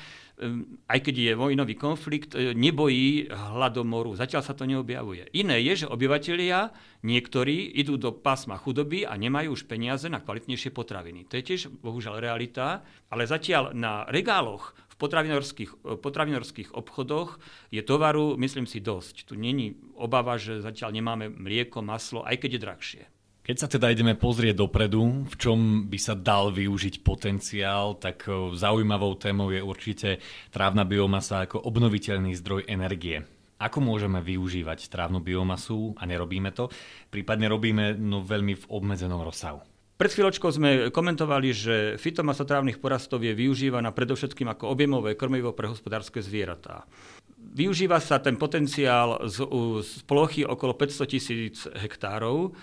aj 0.90 0.98
keď 0.98 1.14
je 1.14 1.32
vojnový 1.38 1.74
konflikt, 1.78 2.34
e, 2.34 2.58
nebojí 2.58 3.30
hladomoru. 3.30 4.18
Zatiaľ 4.18 4.42
sa 4.42 4.54
to 4.58 4.66
neobjavuje. 4.66 5.30
Iné 5.30 5.62
je, 5.62 5.86
že 5.86 5.90
obyvateľia 5.90 6.74
niektorí 7.06 7.70
idú 7.78 7.94
do 7.94 8.10
pásma 8.10 8.58
chudoby 8.58 9.06
a 9.06 9.14
nemajú 9.14 9.54
už 9.54 9.70
peniaze 9.70 10.10
na 10.10 10.18
kvalitnejšie 10.18 10.74
potraviny. 10.74 11.30
To 11.30 11.38
je 11.38 11.46
tiež 11.54 11.60
bohužiaľ 11.70 12.18
realita, 12.18 12.82
ale 13.14 13.30
zatiaľ 13.30 13.78
na 13.78 14.02
regáloch 14.10 14.74
v 14.90 14.96
potravinárskych, 14.98 15.70
e, 15.86 15.94
potravinárskych 16.02 16.74
obchodoch 16.74 17.38
je 17.70 17.86
tovaru, 17.86 18.34
myslím 18.34 18.66
si, 18.66 18.82
dosť. 18.82 19.30
Tu 19.30 19.38
není 19.38 19.78
obava, 19.94 20.34
že 20.34 20.58
zatiaľ 20.58 20.98
nemáme 20.98 21.30
mlieko, 21.30 21.78
maslo, 21.78 22.26
aj 22.26 22.42
keď 22.42 22.50
je 22.50 22.60
drahšie. 22.60 23.02
Keď 23.44 23.56
sa 23.60 23.68
teda 23.68 23.92
ideme 23.92 24.16
pozrieť 24.16 24.56
dopredu, 24.56 25.28
v 25.28 25.34
čom 25.36 25.84
by 25.84 26.00
sa 26.00 26.16
dal 26.16 26.48
využiť 26.48 27.04
potenciál, 27.04 28.00
tak 28.00 28.24
zaujímavou 28.56 29.20
témou 29.20 29.52
je 29.52 29.60
určite 29.60 30.24
trávna 30.48 30.88
biomasa 30.88 31.44
ako 31.44 31.60
obnoviteľný 31.68 32.32
zdroj 32.40 32.64
energie. 32.64 33.20
Ako 33.60 33.84
môžeme 33.84 34.24
využívať 34.24 34.88
trávnu 34.88 35.20
biomasu 35.20 35.92
a 36.00 36.08
nerobíme 36.08 36.56
to? 36.56 36.72
Prípadne 37.12 37.52
robíme 37.52 37.92
no 38.00 38.24
veľmi 38.24 38.64
v 38.64 38.68
obmedzenom 38.72 39.20
rozsahu. 39.20 39.60
Pred 40.00 40.10
chvíľočkou 40.16 40.48
sme 40.48 40.70
komentovali, 40.88 41.48
že 41.52 41.74
fitomasa 42.00 42.48
trávnych 42.48 42.80
porastov 42.80 43.20
je 43.20 43.36
využívaná 43.36 43.92
predovšetkým 43.92 44.56
ako 44.56 44.72
objemové 44.72 45.20
krmivo 45.20 45.52
pre 45.52 45.68
hospodárske 45.68 46.24
zvieratá. 46.24 46.88
Využíva 47.36 48.00
sa 48.00 48.16
ten 48.24 48.40
potenciál 48.40 49.28
z, 49.28 49.44
z 49.84 50.00
plochy 50.08 50.48
okolo 50.48 50.72
500 50.72 51.12
tisíc 51.12 51.68
hektárov, 51.76 52.56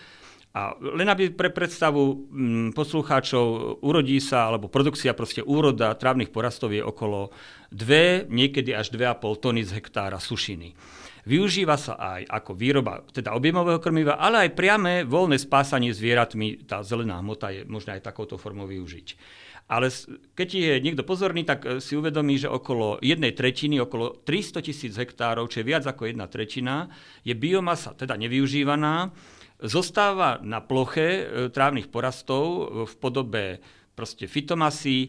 a 0.51 0.75
len 0.83 1.07
aby 1.07 1.31
pre 1.31 1.47
predstavu 1.47 2.27
mm, 2.27 2.67
poslucháčov, 2.75 3.79
urodí 3.87 4.19
sa, 4.19 4.51
alebo 4.51 4.67
produkcia 4.67 5.15
proste 5.15 5.39
úroda 5.39 5.95
trávnych 5.95 6.27
porastov 6.27 6.75
je 6.75 6.83
okolo 6.83 7.31
2, 7.71 8.27
niekedy 8.27 8.75
až 8.75 8.91
2,5 8.91 9.39
tony 9.39 9.63
z 9.63 9.79
hektára 9.79 10.19
sušiny. 10.19 10.75
Využíva 11.23 11.77
sa 11.77 11.95
aj 11.95 12.27
ako 12.27 12.51
výroba 12.57 13.05
teda 13.13 13.31
objemového 13.31 13.79
krmiva, 13.79 14.19
ale 14.19 14.49
aj 14.49 14.57
priame 14.57 15.07
voľné 15.07 15.39
spásanie 15.39 15.95
zvieratmi, 15.95 16.67
tá 16.67 16.83
zelená 16.83 17.21
hmota 17.21 17.53
je 17.53 17.61
možné 17.63 18.01
aj 18.01 18.11
takouto 18.11 18.35
formou 18.35 18.67
využiť. 18.67 19.07
Ale 19.71 19.87
keď 20.35 20.49
je 20.51 20.73
niekto 20.83 21.07
pozorný, 21.07 21.47
tak 21.47 21.63
e, 21.63 21.79
si 21.79 21.95
uvedomí, 21.95 22.35
že 22.35 22.51
okolo 22.51 22.99
jednej 22.99 23.31
tretiny, 23.31 23.79
okolo 23.79 24.19
300 24.27 24.67
tisíc 24.67 24.99
hektárov, 24.99 25.47
čo 25.47 25.63
je 25.63 25.69
viac 25.71 25.87
ako 25.87 26.11
jedna 26.11 26.27
tretina, 26.27 26.91
je 27.23 27.31
biomasa 27.31 27.95
teda 27.95 28.19
nevyužívaná, 28.19 29.15
zostáva 29.61 30.41
na 30.41 30.59
ploche 30.59 31.07
e, 31.07 31.23
trávnych 31.53 31.87
porastov 31.93 32.69
v 32.89 32.93
podobe 32.97 33.45
proste 33.93 34.25
fitomasy, 34.25 35.05
e, 35.05 35.07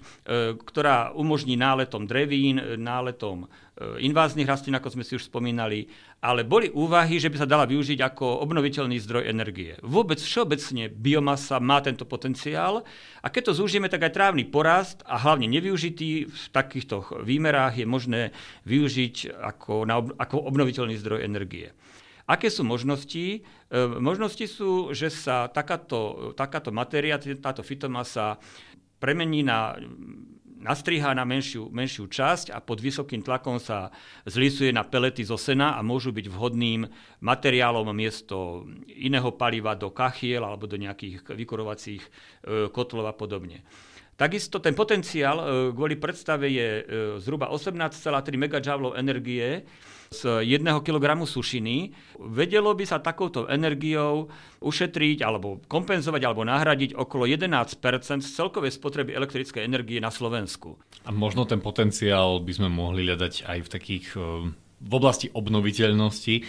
ktorá 0.53 1.17
umožní 1.17 1.57
náletom 1.57 2.05
drevín, 2.05 2.61
e, 2.61 2.77
náletom 2.77 3.49
inváznych 3.83 4.47
rastlín, 4.47 4.77
ako 4.77 4.95
sme 4.95 5.03
si 5.03 5.17
už 5.17 5.27
spomínali, 5.27 5.89
ale 6.21 6.45
boli 6.45 6.69
úvahy, 6.71 7.17
že 7.17 7.33
by 7.33 7.41
sa 7.41 7.49
dala 7.49 7.65
využiť 7.65 8.05
ako 8.05 8.45
obnoviteľný 8.45 9.01
zdroj 9.01 9.27
energie. 9.27 9.75
Vôbec 9.81 10.21
všeobecne 10.21 10.93
biomasa 10.93 11.57
má 11.59 11.81
tento 11.81 12.05
potenciál 12.05 12.85
a 13.25 13.27
keď 13.33 13.51
to 13.51 13.65
zúžime, 13.65 13.89
tak 13.89 14.07
aj 14.07 14.15
trávny 14.15 14.45
porast 14.47 15.01
a 15.09 15.19
hlavne 15.19 15.49
nevyužitý 15.51 16.29
v 16.31 16.45
takýchto 16.53 17.25
výmerách 17.25 17.81
je 17.81 17.87
možné 17.89 18.21
využiť 18.69 19.41
ako, 19.41 19.89
na, 19.89 19.99
ako 19.99 20.37
obnoviteľný 20.47 20.95
zdroj 21.01 21.25
energie. 21.25 21.73
Aké 22.27 22.49
sú 22.49 22.63
možnosti? 22.63 23.43
E, 23.43 23.79
možnosti 23.99 24.47
sú, 24.47 24.95
že 24.95 25.11
sa 25.11 25.51
takáto, 25.51 26.33
takáto 26.39 26.71
matéria, 26.71 27.19
táto 27.19 27.67
fitomasa 27.67 28.39
premení 29.03 29.43
na 29.43 29.75
nastrihá 30.63 31.11
na 31.11 31.27
menšiu, 31.27 31.69
menšiu 31.75 32.07
časť 32.07 32.55
a 32.55 32.63
pod 32.63 32.79
vysokým 32.79 33.21
tlakom 33.21 33.59
sa 33.59 33.91
zlisuje 34.23 34.71
na 34.71 34.87
pelety 34.87 35.27
zo 35.27 35.35
sena 35.35 35.75
a 35.75 35.83
môžu 35.83 36.15
byť 36.15 36.27
vhodným 36.31 36.87
materiálom 37.19 37.91
miesto 37.91 38.65
iného 38.87 39.35
paliva 39.35 39.75
do 39.75 39.91
kachiel 39.91 40.47
alebo 40.47 40.71
do 40.71 40.79
nejakých 40.79 41.27
vykurovacích 41.27 42.03
e, 42.03 42.11
kotlov 42.71 43.11
a 43.11 43.15
podobne. 43.19 43.67
Takisto 44.23 44.63
ten 44.63 44.79
potenciál 44.79 45.43
e, 45.43 45.45
kvôli 45.75 45.99
predstave 45.99 46.47
je 46.47 46.87
zhruba 47.19 47.51
18,3 47.51 48.07
MJ 48.39 48.71
energie, 48.95 49.67
z 50.13 50.45
1 50.45 50.85
kg 50.85 51.25
sušiny, 51.25 51.91
vedelo 52.21 52.77
by 52.77 52.85
sa 52.85 53.01
takouto 53.01 53.49
energiou 53.49 54.29
ušetriť 54.61 55.25
alebo 55.25 55.65
kompenzovať 55.65 56.23
alebo 56.23 56.45
nahradiť 56.45 56.93
okolo 56.95 57.25
11 57.25 57.81
z 58.21 58.29
celkovej 58.29 58.77
spotreby 58.77 59.17
elektrickej 59.17 59.65
energie 59.65 59.99
na 59.99 60.13
Slovensku. 60.13 60.77
A 61.09 61.11
možno 61.11 61.49
ten 61.49 61.65
potenciál 61.65 62.45
by 62.45 62.53
sme 62.53 62.69
mohli 62.69 63.09
hľadať 63.09 63.49
aj 63.49 63.59
v 63.65 63.69
takých 63.73 64.07
eh, 64.21 64.53
v 64.83 64.93
oblasti 64.99 65.31
obnoviteľnosti, 65.31 66.43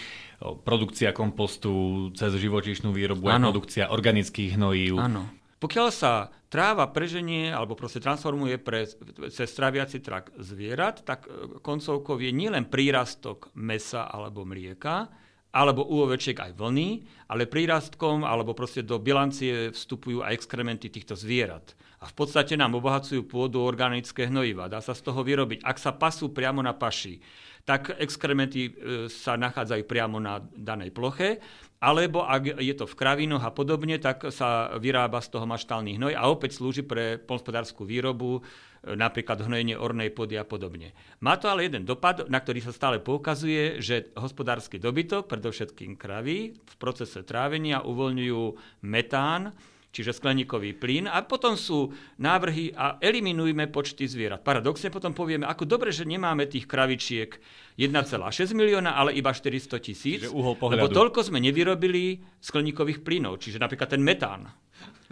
produkcia 0.66 1.14
kompostu 1.14 2.10
cez 2.18 2.34
živočíšnu 2.34 2.90
výrobu, 2.90 3.30
ano. 3.30 3.38
aj 3.38 3.42
produkcia 3.54 3.84
organických 3.94 4.58
hnojív. 4.58 4.98
Áno. 4.98 5.30
Pokiaľ 5.64 5.90
sa 5.96 6.28
tráva 6.52 6.92
preženie 6.92 7.48
alebo 7.48 7.80
proste 7.80 8.04
transformuje 8.04 8.60
pre, 8.60 8.84
cez 9.32 9.48
tráviaci 9.56 10.04
trak 10.04 10.36
zvierat, 10.36 11.08
tak 11.08 11.24
e, 11.24 11.56
koncovkou 11.64 12.20
je 12.20 12.36
nielen 12.36 12.68
prírastok 12.68 13.48
mesa 13.56 14.12
alebo 14.12 14.44
mlieka, 14.44 15.08
alebo 15.56 15.88
u 15.88 16.04
ovečiek 16.04 16.36
aj 16.36 16.52
vlny, 16.60 16.90
ale 17.32 17.48
prírastkom 17.48 18.28
alebo 18.28 18.52
proste 18.52 18.84
do 18.84 19.00
bilancie 19.00 19.72
vstupujú 19.72 20.20
aj 20.20 20.36
exkrementy 20.36 20.92
týchto 20.92 21.16
zvierat. 21.16 21.72
A 22.04 22.06
v 22.12 22.16
podstate 22.20 22.60
nám 22.60 22.76
obohacujú 22.76 23.24
pôdu 23.24 23.64
organické 23.64 24.28
hnojiva. 24.28 24.68
Dá 24.68 24.84
sa 24.84 24.92
z 24.92 25.08
toho 25.08 25.24
vyrobiť. 25.24 25.64
Ak 25.64 25.80
sa 25.80 25.96
pasú 25.96 26.36
priamo 26.36 26.60
na 26.60 26.76
paši, 26.76 27.24
tak 27.64 27.96
exkrementy 27.96 28.68
e, 28.68 28.72
sa 29.08 29.40
nachádzajú 29.40 29.88
priamo 29.88 30.20
na 30.20 30.44
danej 30.52 30.92
ploche, 30.92 31.40
alebo 31.80 32.28
ak 32.28 32.60
je 32.60 32.76
to 32.76 32.88
v 32.88 32.96
kravinoch 32.96 33.44
a 33.44 33.56
podobne, 33.56 34.00
tak 34.04 34.32
sa 34.36 34.76
vyrába 34.76 35.24
z 35.24 35.32
toho 35.32 35.48
maštálny 35.48 35.96
hnoj 35.96 36.16
a 36.16 36.28
opäť 36.28 36.60
slúži 36.60 36.84
pre 36.84 37.20
polnospodárskú 37.20 37.88
výrobu, 37.88 38.44
napríklad 38.84 39.40
hnojenie 39.48 39.80
ornej 39.80 40.12
pôdy 40.12 40.36
a 40.36 40.44
podobne. 40.44 40.92
Má 41.24 41.40
to 41.40 41.48
ale 41.48 41.68
jeden 41.68 41.88
dopad, 41.88 42.28
na 42.28 42.40
ktorý 42.44 42.60
sa 42.64 42.76
stále 42.76 43.00
poukazuje, 43.00 43.80
že 43.80 44.12
hospodársky 44.20 44.76
dobytok, 44.76 45.32
predovšetkým 45.32 45.96
kravy, 45.96 46.56
v 46.56 46.76
procese 46.80 47.24
trávenia 47.24 47.80
uvoľňujú 47.84 48.44
metán, 48.84 49.56
čiže 49.94 50.18
skleníkový 50.18 50.74
plyn 50.74 51.06
a 51.06 51.22
potom 51.22 51.54
sú 51.54 51.94
návrhy 52.18 52.74
a 52.74 52.98
eliminujme 52.98 53.70
počty 53.70 54.10
zvierat. 54.10 54.42
Paradoxne 54.42 54.90
potom 54.90 55.14
povieme, 55.14 55.46
ako 55.46 55.70
dobre, 55.70 55.94
že 55.94 56.10
nemáme 56.10 56.50
tých 56.50 56.66
kravičiek 56.66 57.38
1,6 57.78 58.58
milióna, 58.58 58.98
ale 58.98 59.14
iba 59.14 59.30
400 59.30 59.78
tisíc, 59.78 60.26
lebo 60.34 60.90
toľko 60.90 61.30
sme 61.30 61.38
nevyrobili 61.38 62.26
skleníkových 62.42 63.06
plynov, 63.06 63.38
čiže 63.38 63.62
napríklad 63.62 63.94
ten 63.94 64.02
metán. 64.02 64.50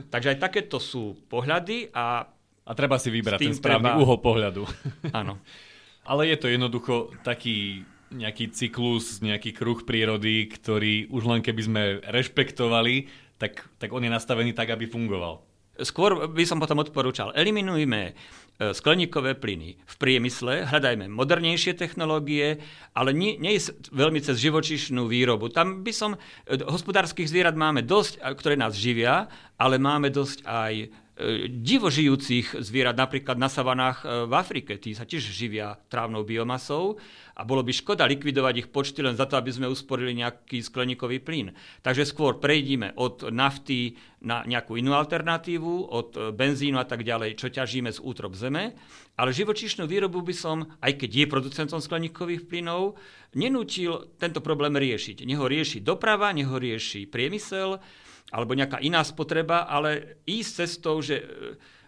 Takže 0.10 0.34
aj 0.34 0.38
takéto 0.42 0.82
sú 0.82 1.14
pohľady 1.30 1.94
a 1.94 2.26
a 2.62 2.78
treba 2.78 3.02
si 3.02 3.10
vybrať 3.10 3.42
ten 3.42 3.58
správny 3.58 3.90
treba... 3.90 4.02
uhol 4.06 4.22
pohľadu. 4.22 4.64
Áno. 5.20 5.42
Ale 6.06 6.30
je 6.30 6.38
to 6.38 6.48
jednoducho 6.50 7.10
taký 7.26 7.86
nejaký 8.12 8.52
cyklus, 8.52 9.24
nejaký 9.24 9.56
kruh 9.56 9.82
prírody, 9.88 10.46
ktorý 10.52 11.08
už 11.10 11.24
len 11.32 11.40
keby 11.40 11.62
sme 11.64 11.82
rešpektovali, 12.04 13.08
tak, 13.41 13.65
tak 13.81 13.89
on 13.89 14.05
je 14.05 14.13
nastavený 14.13 14.53
tak, 14.53 14.69
aby 14.69 14.86
fungoval. 14.86 15.41
Skôr 15.81 16.29
by 16.29 16.43
som 16.45 16.62
potom 16.62 16.77
odporúčal, 16.83 17.33
eliminujme 17.33 18.01
e, 18.05 18.13
skleníkové 18.75 19.33
plyny 19.39 19.81
v 19.81 19.95
priemysle, 19.98 20.69
hľadajme 20.69 21.10
modernejšie 21.10 21.74
technológie, 21.74 22.62
ale 22.93 23.15
nie, 23.17 23.39
nie 23.41 23.57
veľmi 23.89 24.21
cez 24.21 24.38
živočišnú 24.38 25.10
výrobu. 25.10 25.50
Tam 25.50 25.81
by 25.81 25.89
som, 25.95 26.19
e, 26.45 26.62
hospodárskych 26.62 27.25
zvierat 27.25 27.57
máme 27.57 27.81
dosť, 27.81 28.21
ktoré 28.21 28.60
nás 28.60 28.77
živia, 28.77 29.25
ale 29.57 29.81
máme 29.81 30.13
dosť 30.13 30.45
aj 30.45 30.74
divožijúcich 31.48 32.58
zvierat, 32.60 32.98
napríklad 32.98 33.38
na 33.38 33.48
savanách 33.48 34.04
e, 34.04 34.06
v 34.25 34.34
Afrike. 34.34 34.78
Tí 34.82 34.98
sa 34.98 35.06
tiež 35.06 35.22
živia 35.30 35.78
trávnou 35.88 36.25
biomasou 36.25 36.98
a 37.38 37.46
bolo 37.46 37.62
by 37.62 37.72
škoda 37.72 38.04
likvidovať 38.10 38.54
ich 38.66 38.70
počty 38.74 39.06
len 39.06 39.13
za 39.13 39.30
to, 39.30 39.38
aby 39.38 39.54
sme 39.54 39.70
usporili 39.70 40.18
nejaký 40.18 40.62
skleníkový 40.62 41.22
plyn. 41.22 41.54
Takže 41.86 42.10
skôr 42.10 42.42
prejdíme 42.42 42.98
od 42.98 43.30
nafty 43.30 43.96
na 44.22 44.46
nejakú 44.46 44.78
inú 44.78 44.94
alternatívu, 44.94 45.90
od 45.90 46.34
benzínu 46.34 46.78
a 46.78 46.86
tak 46.86 47.01
ďalej, 47.01 47.38
čo 47.38 47.50
ťažíme 47.50 47.90
z 47.90 48.00
útrop 48.01 48.38
zeme. 48.38 48.78
Ale 49.18 49.34
živočíšnu 49.34 49.86
výrobu 49.86 50.22
by 50.22 50.36
som, 50.36 50.58
aj 50.82 51.01
keď 51.01 51.25
je 51.25 51.32
producentom 51.32 51.82
skleníkových 51.82 52.46
plynov, 52.46 52.98
nenútil 53.34 54.12
tento 54.22 54.42
problém 54.44 54.78
riešiť. 54.78 55.25
Neho 55.25 55.46
rieši 55.46 55.82
doprava, 55.82 56.30
neho 56.36 56.54
rieši 56.54 57.10
priemysel, 57.10 57.82
alebo 58.32 58.56
nejaká 58.56 58.80
iná 58.80 59.04
spotreba, 59.04 59.68
ale 59.68 60.24
ísť 60.24 60.52
cestou, 60.64 61.04
že 61.04 61.20
e, 61.20 61.26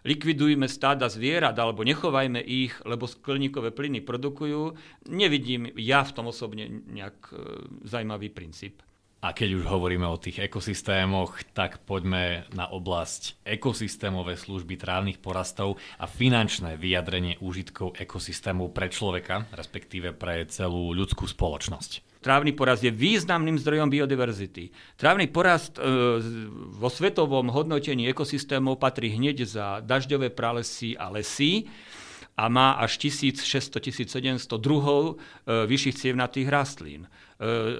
likvidujme 0.03 0.67
stáda 0.67 1.07
zvierat 1.07 1.55
alebo 1.55 1.87
nechovajme 1.87 2.43
ich, 2.43 2.75
lebo 2.83 3.07
skleníkové 3.07 3.71
plyny 3.71 4.03
produkujú, 4.03 4.75
nevidím 5.07 5.71
ja 5.79 6.03
v 6.03 6.11
tom 6.11 6.27
osobne 6.27 6.67
nejak 6.67 7.17
e, 7.31 7.35
zaujímavý 7.87 8.29
princíp. 8.29 8.83
A 9.23 9.31
keď 9.31 9.63
už 9.63 9.71
hovoríme 9.71 10.03
o 10.03 10.19
tých 10.19 10.43
ekosystémoch, 10.43 11.55
tak 11.55 11.87
poďme 11.87 12.43
na 12.51 12.67
oblasť 12.67 13.39
ekosystémové 13.47 14.35
služby 14.35 14.75
trávnych 14.75 15.23
porastov 15.23 15.79
a 15.95 16.11
finančné 16.11 16.75
vyjadrenie 16.75 17.39
úžitkov 17.39 17.95
ekosystémov 17.95 18.75
pre 18.75 18.91
človeka, 18.91 19.47
respektíve 19.55 20.11
pre 20.11 20.43
celú 20.51 20.91
ľudskú 20.91 21.23
spoločnosť. 21.23 22.12
Trávny 22.23 22.55
porast 22.55 22.87
je 22.87 22.91
významným 22.95 23.59
zdrojom 23.59 23.91
biodiverzity. 23.91 24.71
Trávny 24.95 25.27
porast 25.27 25.75
e, 25.75 25.83
vo 26.71 26.87
svetovom 26.87 27.51
hodnotení 27.51 28.07
ekosystémov 28.07 28.79
patrí 28.79 29.11
hneď 29.11 29.43
za 29.43 29.83
dažďové 29.83 30.31
pralesy 30.31 30.95
a 30.95 31.11
lesy 31.11 31.67
a 32.33 32.49
má 32.49 32.79
až 32.81 32.97
1600-1700 32.97 34.39
druhov 34.57 35.21
e, 35.45 35.67
vyšších 35.69 35.95
cievnatých 35.99 36.47
rastlín. 36.49 37.05
E, 37.05 37.07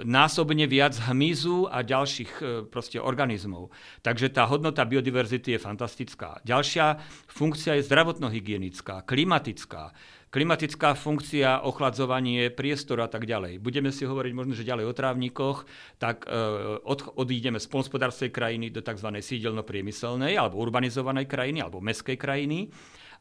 násobne 0.06 0.70
viac 0.70 0.94
hmyzu 1.10 1.74
a 1.74 1.82
ďalších 1.82 2.32
e, 2.38 2.44
proste 2.70 3.02
organizmov. 3.02 3.74
Takže 4.06 4.30
tá 4.30 4.46
hodnota 4.46 4.86
biodiverzity 4.86 5.58
je 5.58 5.60
fantastická. 5.60 6.38
Ďalšia 6.46 7.02
funkcia 7.34 7.82
je 7.82 7.88
zdravotno-hygienická, 7.90 9.02
klimatická 9.10 9.90
klimatická 10.34 10.98
funkcia, 10.98 11.62
ochladzovanie 11.62 12.50
priestoru 12.50 13.06
a 13.06 13.10
tak 13.10 13.30
ďalej. 13.30 13.62
Budeme 13.62 13.94
si 13.94 14.10
hovoriť 14.10 14.34
možno, 14.34 14.58
že 14.58 14.66
ďalej 14.66 14.90
o 14.90 14.98
trávnikoch, 14.98 15.70
tak 16.02 16.26
e, 16.26 16.34
od, 16.82 17.14
odídeme 17.14 17.62
z 17.62 17.70
polnospodárskej 17.70 18.34
krajiny 18.34 18.74
do 18.74 18.82
tzv. 18.82 19.14
sídelno-priemyselnej 19.14 20.34
alebo 20.34 20.58
urbanizovanej 20.58 21.30
krajiny 21.30 21.62
alebo 21.62 21.86
meskej 21.86 22.18
krajiny 22.18 22.74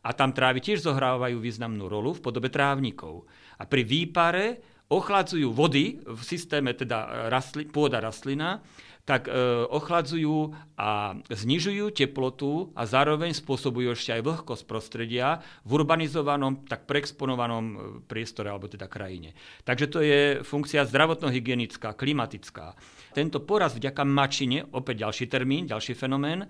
a 0.03 0.11
tam 0.17 0.33
trávy 0.33 0.65
tiež 0.65 0.89
zohrávajú 0.89 1.37
významnú 1.37 1.85
rolu 1.87 2.17
v 2.17 2.25
podobe 2.25 2.49
trávnikov. 2.49 3.29
A 3.61 3.69
pri 3.69 3.85
výpare 3.85 4.72
ochladzujú 4.93 5.49
vody 5.57 6.05
v 6.05 6.21
systéme 6.21 6.77
teda 6.77 7.33
rastli, 7.33 7.65
pôda 7.65 7.99
rastlina 7.99 8.61
tak 9.03 9.27
e, 9.27 9.35
ochladzujú 9.67 10.55
a 10.79 11.19
znižujú 11.27 11.91
teplotu 11.91 12.71
a 12.79 12.87
zároveň 12.87 13.35
spôsobujú 13.35 13.99
ešte 13.99 14.15
aj 14.15 14.23
vlhkosť 14.23 14.63
prostredia 14.63 15.43
v 15.67 15.83
urbanizovanom, 15.83 16.63
tak 16.71 16.87
preexponovanom 16.87 17.65
e, 17.67 17.77
priestore 18.07 18.55
alebo 18.55 18.71
teda 18.71 18.87
krajine. 18.87 19.35
Takže 19.67 19.87
to 19.91 19.99
je 20.07 20.21
funkcia 20.47 20.87
zdravotno-hygienická, 20.87 21.99
klimatická. 21.99 22.79
Tento 23.11 23.43
poraz 23.43 23.75
vďaka 23.75 24.07
mačine, 24.07 24.71
opäť 24.71 25.03
ďalší 25.03 25.27
termín, 25.27 25.67
ďalší 25.67 25.99
fenomén, 25.99 26.47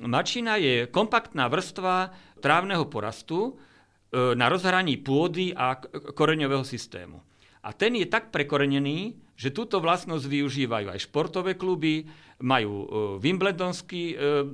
mačina 0.00 0.56
je 0.56 0.88
kompaktná 0.88 1.52
vrstva 1.52 2.16
trávneho 2.40 2.88
porastu 2.88 3.44
e, 3.44 4.32
na 4.32 4.48
rozhraní 4.48 4.96
pôdy 5.04 5.52
a 5.52 5.76
koreňového 6.16 6.64
systému. 6.64 7.29
A 7.60 7.76
ten 7.76 7.92
je 7.92 8.08
tak 8.08 8.32
prekorenený, 8.32 9.20
že 9.40 9.56
túto 9.56 9.80
vlastnosť 9.80 10.24
využívajú 10.28 10.92
aj 10.92 11.04
športové 11.08 11.56
kluby, 11.56 12.04
majú 12.40 12.72
uh, 12.72 12.86
Wimbledonský, 13.20 14.16
uh, 14.16 14.48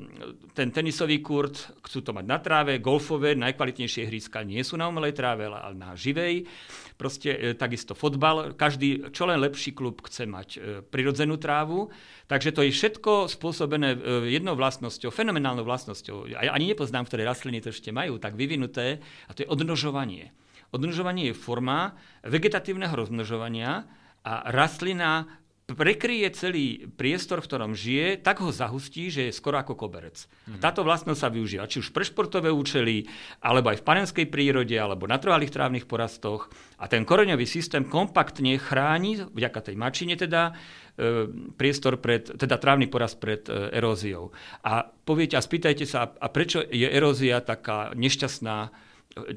ten 0.55 0.75
tenisový 0.75 1.23
kurt, 1.23 1.55
chcú 1.87 2.03
to 2.03 2.11
mať 2.11 2.27
na 2.27 2.39
tráve, 2.43 2.83
golfové, 2.83 3.39
najkvalitnejšie 3.39 4.11
hríska 4.11 4.43
nie 4.43 4.63
sú 4.67 4.75
na 4.75 4.91
umelej 4.91 5.15
tráve, 5.15 5.47
ale 5.47 5.75
na 5.75 5.95
živej. 5.95 6.51
Proste 6.99 7.31
uh, 7.31 7.39
takisto 7.55 7.95
fotbal, 7.95 8.59
každý, 8.59 9.11
čo 9.15 9.27
len 9.27 9.39
lepší 9.39 9.71
klub 9.75 10.03
chce 10.07 10.27
mať 10.27 10.49
prirodzenú 10.91 11.39
trávu. 11.39 11.91
Takže 12.27 12.51
to 12.51 12.67
je 12.67 12.75
všetko 12.75 13.31
spôsobené 13.31 13.95
jednou 14.27 14.59
vlastnosťou, 14.59 15.15
fenomenálnou 15.15 15.63
vlastnosťou. 15.63 16.31
Ja 16.31 16.51
ani 16.51 16.75
nepoznám, 16.75 17.07
ktoré 17.07 17.23
rastliny 17.23 17.63
to 17.63 17.71
ešte 17.71 17.95
majú 17.95 18.19
tak 18.19 18.35
vyvinuté, 18.35 18.99
a 19.27 19.35
to 19.35 19.47
je 19.47 19.51
odnožovanie. 19.51 20.35
Odmnožovanie 20.75 21.31
je 21.31 21.39
forma 21.39 21.95
vegetatívneho 22.27 22.95
rozmnožovania 22.95 23.87
a 24.27 24.33
rastlina 24.51 25.27
prekryje 25.67 26.31
celý 26.39 26.87
priestor, 26.95 27.43
v 27.43 27.49
ktorom 27.51 27.73
žije, 27.75 28.23
tak 28.23 28.39
ho 28.39 28.55
zahustí, 28.55 29.11
že 29.11 29.27
je 29.27 29.33
skoro 29.35 29.59
ako 29.59 29.75
koberec. 29.75 30.31
Mm. 30.47 30.63
Táto 30.63 30.87
vlastnosť 30.87 31.19
sa 31.19 31.27
využíva 31.27 31.67
či 31.67 31.83
už 31.83 31.91
pre 31.91 32.07
športové 32.07 32.55
účely, 32.55 33.11
alebo 33.43 33.75
aj 33.75 33.83
v 33.83 33.87
panenskej 33.87 34.27
prírode, 34.31 34.79
alebo 34.79 35.11
na 35.11 35.19
trvalých 35.19 35.51
trávnych 35.51 35.91
porastoch. 35.91 36.55
A 36.79 36.87
ten 36.87 37.03
koreňový 37.03 37.51
systém 37.51 37.83
kompaktne 37.83 38.55
chráni, 38.63 39.27
vďaka 39.27 39.59
tej 39.67 39.75
mačine 39.75 40.15
teda, 40.15 40.55
e, 40.95 41.27
priestor 41.59 41.99
pred, 41.99 42.31
teda 42.31 42.63
trávny 42.63 42.87
porast 42.87 43.19
pred 43.19 43.43
e, 43.51 43.75
eróziou. 43.75 44.31
A 44.63 44.87
poviete 44.87 45.35
a 45.35 45.43
spýtajte 45.43 45.83
sa, 45.83 46.15
a 46.15 46.27
prečo 46.31 46.63
je 46.63 46.87
erózia 46.87 47.43
taká 47.43 47.91
nešťastná 47.91 48.86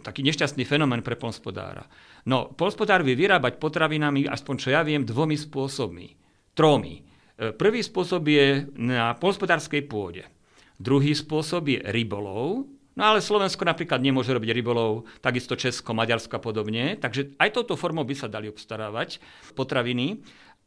taký 0.04 0.22
nešťastný 0.28 0.68
fenomén 0.68 1.00
pre 1.00 1.15
polnospodára. 1.15 1.88
No, 2.28 2.52
polnospodár 2.52 3.02
vie 3.02 3.15
vyrábať 3.15 3.58
potravinami, 3.58 4.28
aspoň 4.28 4.56
čo 4.60 4.70
ja 4.76 4.84
viem, 4.84 5.08
dvomi 5.08 5.39
spôsobmi. 5.39 6.20
Tromi. 6.52 7.00
E, 7.00 7.56
prvý 7.56 7.80
spôsob 7.80 8.28
je 8.28 8.68
na 8.76 9.15
polnospodárskej 9.15 9.88
pôde. 9.88 10.28
Druhý 10.76 11.15
spôsob 11.15 11.72
je 11.72 11.80
rybolov, 11.92 12.68
No 13.00 13.15
ale 13.15 13.24
Slovensko 13.24 13.63
napríklad 13.63 14.04
nemôže 14.04 14.36
robiť 14.36 14.52
rybolov, 14.52 15.08
takisto 15.24 15.56
Česko, 15.56 15.96
Maďarsko 15.96 16.36
a 16.36 16.44
podobne. 16.44 17.00
Takže 17.00 17.32
aj 17.39 17.56
touto 17.56 17.80
formou 17.80 18.04
by 18.04 18.12
sa 18.12 18.28
dali 18.28 18.52
obstarávať 18.52 19.24
potraviny. 19.56 20.20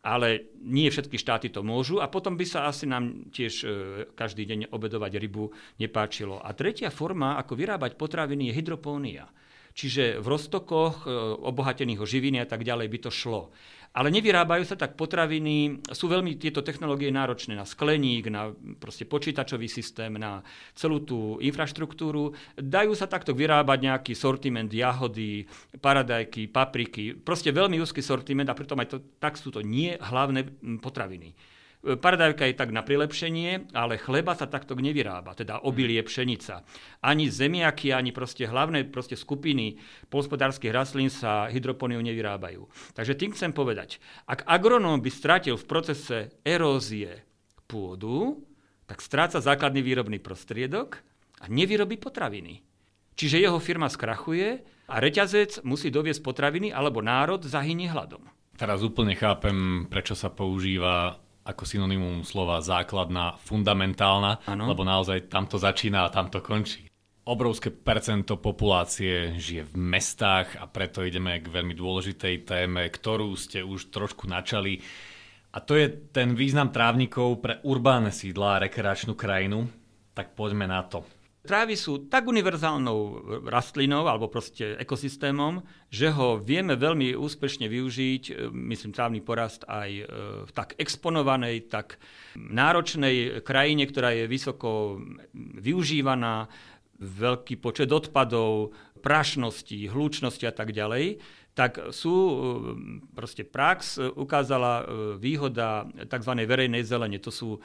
Ale 0.02 0.50
nie 0.58 0.90
všetky 0.90 1.14
štáty 1.14 1.46
to 1.46 1.62
môžu 1.62 2.02
a 2.02 2.10
potom 2.10 2.34
by 2.34 2.42
sa 2.42 2.66
asi 2.66 2.90
nám 2.90 3.30
tiež 3.30 3.54
e, 3.62 3.66
každý 4.18 4.42
deň 4.50 4.74
obedovať 4.74 5.14
rybu 5.14 5.54
nepáčilo. 5.78 6.42
A 6.42 6.50
tretia 6.58 6.90
forma, 6.90 7.38
ako 7.38 7.54
vyrábať 7.54 7.94
potraviny, 7.94 8.50
je 8.50 8.56
hydropónia. 8.58 9.30
Čiže 9.72 10.18
v 10.18 10.26
roztokoch 10.26 11.06
e, 11.06 11.08
obohatených 11.46 12.02
o 12.02 12.06
živiny 12.06 12.42
a 12.42 12.50
tak 12.50 12.66
ďalej 12.66 12.90
by 12.90 12.98
to 12.98 13.10
šlo. 13.14 13.54
Ale 13.92 14.08
nevyrábajú 14.08 14.64
sa 14.64 14.72
tak 14.72 14.96
potraviny, 14.96 15.84
sú 15.92 16.08
veľmi 16.08 16.40
tieto 16.40 16.64
technológie 16.64 17.12
náročné 17.12 17.52
na 17.52 17.68
skleník, 17.68 18.32
na 18.32 18.48
proste 18.80 19.04
počítačový 19.04 19.68
systém, 19.68 20.16
na 20.16 20.40
celú 20.72 21.04
tú 21.04 21.36
infraštruktúru. 21.44 22.32
Dajú 22.56 22.96
sa 22.96 23.04
takto 23.04 23.36
vyrábať 23.36 23.78
nejaký 23.84 24.12
sortiment 24.16 24.72
jahody, 24.72 25.44
paradajky, 25.84 26.48
papriky, 26.48 27.20
proste 27.20 27.52
veľmi 27.52 27.76
úzky 27.84 28.00
sortiment 28.00 28.48
a 28.48 28.56
pritom 28.56 28.80
aj 28.80 28.88
to, 28.96 28.98
tak 29.20 29.36
sú 29.36 29.52
to 29.52 29.60
nie 29.60 29.92
hlavné 30.00 30.48
potraviny. 30.80 31.36
Paradajka 31.82 32.46
je 32.46 32.54
tak 32.54 32.70
na 32.70 32.86
prilepšenie, 32.86 33.74
ale 33.74 33.98
chleba 33.98 34.38
sa 34.38 34.46
takto 34.46 34.78
nevyrába, 34.78 35.34
teda 35.34 35.66
obilie 35.66 35.98
pšenica. 35.98 36.62
Ani 37.02 37.26
zemiaky, 37.26 37.90
ani 37.90 38.14
proste 38.14 38.46
hlavné 38.46 38.86
proste 38.86 39.18
skupiny 39.18 39.82
polspodárských 40.06 40.70
rastlín 40.70 41.10
sa 41.10 41.50
hydroponiou 41.50 41.98
nevyrábajú. 41.98 42.70
Takže 42.94 43.18
tým 43.18 43.34
chcem 43.34 43.50
povedať, 43.50 43.98
ak 44.30 44.46
agronóm 44.46 45.02
by 45.02 45.10
stratil 45.10 45.58
v 45.58 45.66
procese 45.66 46.18
erózie 46.46 47.26
pôdu, 47.66 48.46
tak 48.86 49.02
stráca 49.02 49.42
základný 49.42 49.82
výrobný 49.82 50.22
prostriedok 50.22 51.02
a 51.42 51.50
nevyrobí 51.50 51.98
potraviny. 51.98 52.62
Čiže 53.18 53.42
jeho 53.42 53.58
firma 53.58 53.90
skrachuje 53.90 54.62
a 54.86 55.02
reťazec 55.02 55.66
musí 55.66 55.90
doviesť 55.90 56.22
potraviny 56.22 56.70
alebo 56.70 57.02
národ 57.02 57.42
zahynie 57.42 57.90
hladom. 57.90 58.22
Teraz 58.54 58.86
úplne 58.86 59.18
chápem, 59.18 59.90
prečo 59.90 60.14
sa 60.14 60.30
používa 60.30 61.18
ako 61.42 61.62
synonymum 61.66 62.22
slova 62.22 62.62
základná, 62.62 63.34
fundamentálna, 63.42 64.46
ano. 64.46 64.70
lebo 64.70 64.86
naozaj 64.86 65.26
tam 65.26 65.50
to 65.50 65.58
začína 65.58 66.06
a 66.06 66.12
tam 66.12 66.30
to 66.30 66.38
končí. 66.38 66.86
Obrovské 67.22 67.70
percento 67.70 68.34
populácie 68.34 69.38
žije 69.38 69.70
v 69.70 69.74
mestách 69.78 70.58
a 70.58 70.66
preto 70.66 71.06
ideme 71.06 71.38
k 71.38 71.46
veľmi 71.54 71.74
dôležitej 71.74 72.42
téme, 72.42 72.82
ktorú 72.90 73.38
ste 73.38 73.62
už 73.62 73.94
trošku 73.94 74.26
načali. 74.26 74.82
A 75.54 75.62
to 75.62 75.78
je 75.78 75.86
ten 76.10 76.34
význam 76.34 76.74
trávnikov 76.74 77.38
pre 77.38 77.62
urbánne 77.62 78.10
sídla 78.10 78.58
a 78.58 78.62
rekreačnú 78.66 79.14
krajinu. 79.14 79.70
Tak 80.18 80.34
poďme 80.34 80.66
na 80.66 80.82
to. 80.82 81.06
Trávy 81.42 81.74
sú 81.74 82.06
tak 82.06 82.30
univerzálnou 82.30 83.26
rastlinou 83.50 84.06
alebo 84.06 84.30
proste 84.30 84.78
ekosystémom, 84.78 85.58
že 85.90 86.14
ho 86.14 86.38
vieme 86.38 86.78
veľmi 86.78 87.18
úspešne 87.18 87.66
využiť, 87.66 88.22
e, 88.30 88.32
myslím 88.70 88.94
trávny 88.94 89.26
porast 89.26 89.66
aj 89.66 89.90
e, 89.90 90.04
v 90.46 90.50
tak 90.54 90.78
exponovanej, 90.78 91.66
tak 91.66 91.98
náročnej 92.38 93.42
krajine, 93.42 93.90
ktorá 93.90 94.14
je 94.14 94.30
vysoko 94.30 95.02
využívaná, 95.34 96.46
veľký 97.02 97.58
počet 97.58 97.90
odpadov, 97.90 98.70
prašnosti, 99.02 99.90
hlučnosti 99.90 100.46
a 100.46 100.54
tak 100.54 100.70
ďalej 100.70 101.18
tak 101.52 101.92
sú, 101.92 102.16
e, 102.16 102.34
proste 103.12 103.44
prax 103.44 104.00
e, 104.00 104.08
ukázala 104.08 104.72
e, 104.80 104.84
výhoda 105.20 105.84
tzv. 106.08 106.32
verejnej 106.48 106.80
zelene. 106.80 107.20
To 107.20 107.28
sú 107.28 107.60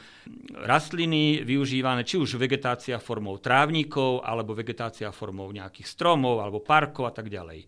rastliny 0.51 1.47
využívané 1.47 2.03
či 2.03 2.19
už 2.19 2.35
vegetácia 2.35 2.99
formou 2.99 3.39
trávnikov, 3.39 4.27
alebo 4.27 4.51
vegetácia 4.51 5.07
formou 5.15 5.47
nejakých 5.55 5.87
stromov, 5.87 6.43
alebo 6.43 6.59
parkov 6.59 7.07
a 7.07 7.13
tak 7.15 7.31
ďalej. 7.31 7.63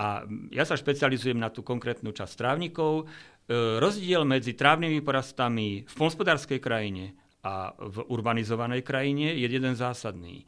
A 0.00 0.24
ja 0.48 0.64
sa 0.64 0.80
špecializujem 0.80 1.36
na 1.36 1.52
tú 1.52 1.60
konkrétnu 1.60 2.14
časť 2.14 2.34
trávnikov. 2.40 3.10
Rozdiel 3.50 4.22
medzi 4.22 4.54
trávnymi 4.54 5.02
porastami 5.02 5.82
v 5.82 5.92
polnospodárskej 5.98 6.62
krajine 6.62 7.18
a 7.42 7.74
v 7.74 8.06
urbanizovanej 8.06 8.86
krajine 8.86 9.34
je 9.34 9.50
jeden 9.50 9.74
zásadný. 9.74 10.46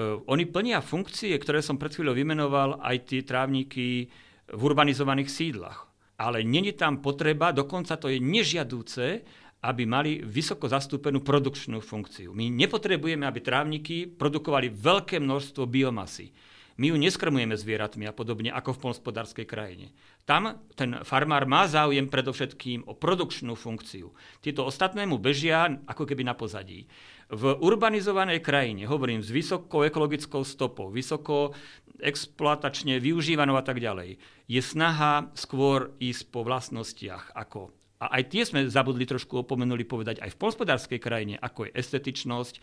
Oni 0.00 0.48
plnia 0.48 0.80
funkcie, 0.80 1.36
ktoré 1.36 1.60
som 1.60 1.76
pred 1.76 1.92
chvíľou 1.92 2.16
vymenoval, 2.16 2.80
aj 2.80 2.96
tie 3.04 3.20
trávniky 3.20 4.08
v 4.50 4.60
urbanizovaných 4.60 5.30
sídlach. 5.30 5.86
Ale 6.20 6.44
není 6.44 6.76
tam 6.76 7.00
potreba, 7.00 7.48
dokonca 7.50 7.96
to 7.96 8.12
je 8.12 8.20
nežiadúce, 8.20 9.24
aby 9.60 9.82
mali 9.84 10.24
vysoko 10.24 10.68
zastúpenú 10.68 11.20
produkčnú 11.20 11.84
funkciu. 11.84 12.32
My 12.32 12.48
nepotrebujeme, 12.48 13.28
aby 13.28 13.40
trávniky 13.44 14.08
produkovali 14.16 14.72
veľké 14.72 15.20
množstvo 15.20 15.68
biomasy. 15.68 16.32
My 16.80 16.88
ju 16.88 16.96
neskrmujeme 16.96 17.52
zvieratmi 17.60 18.08
a 18.08 18.16
podobne 18.16 18.48
ako 18.56 18.72
v 18.72 18.80
polnospodárskej 18.88 19.44
krajine. 19.44 19.92
Tam 20.24 20.64
ten 20.72 21.04
farmár 21.04 21.44
má 21.44 21.68
záujem 21.68 22.08
predovšetkým 22.08 22.88
o 22.88 22.96
produkčnú 22.96 23.52
funkciu. 23.52 24.16
Tieto 24.40 24.64
ostatné 24.64 25.04
mu 25.04 25.20
bežia 25.20 25.68
ako 25.84 26.08
keby 26.08 26.24
na 26.24 26.32
pozadí. 26.32 26.88
V 27.30 27.54
urbanizovanej 27.62 28.42
krajine, 28.42 28.90
hovorím, 28.90 29.22
s 29.22 29.30
vysokou 29.30 29.86
ekologickou 29.86 30.42
stopou, 30.42 30.90
vysoko 30.90 31.54
exploatačne 32.02 32.98
využívanou 32.98 33.54
a 33.54 33.62
tak 33.62 33.78
ďalej, 33.78 34.18
je 34.50 34.58
snaha 34.58 35.30
skôr 35.38 35.94
ísť 36.02 36.26
po 36.34 36.42
vlastnostiach 36.42 37.30
ako 37.38 37.70
a 38.00 38.16
aj 38.16 38.32
tie 38.32 38.42
sme 38.48 38.64
zabudli 38.64 39.04
trošku 39.04 39.44
opomenuli 39.44 39.84
povedať 39.84 40.24
aj 40.24 40.32
v 40.32 40.40
polspodárskej 40.40 40.96
krajine, 40.96 41.36
ako 41.36 41.68
je 41.68 41.76
estetičnosť, 41.76 42.54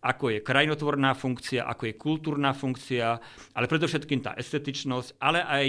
ako 0.00 0.24
je 0.32 0.38
krajinotvorná 0.40 1.12
funkcia, 1.12 1.68
ako 1.68 1.92
je 1.92 2.00
kultúrna 2.00 2.56
funkcia, 2.56 3.20
ale 3.52 3.68
predovšetkým 3.68 4.24
tá 4.24 4.32
estetičnosť, 4.40 5.20
ale 5.20 5.44
aj 5.44 5.66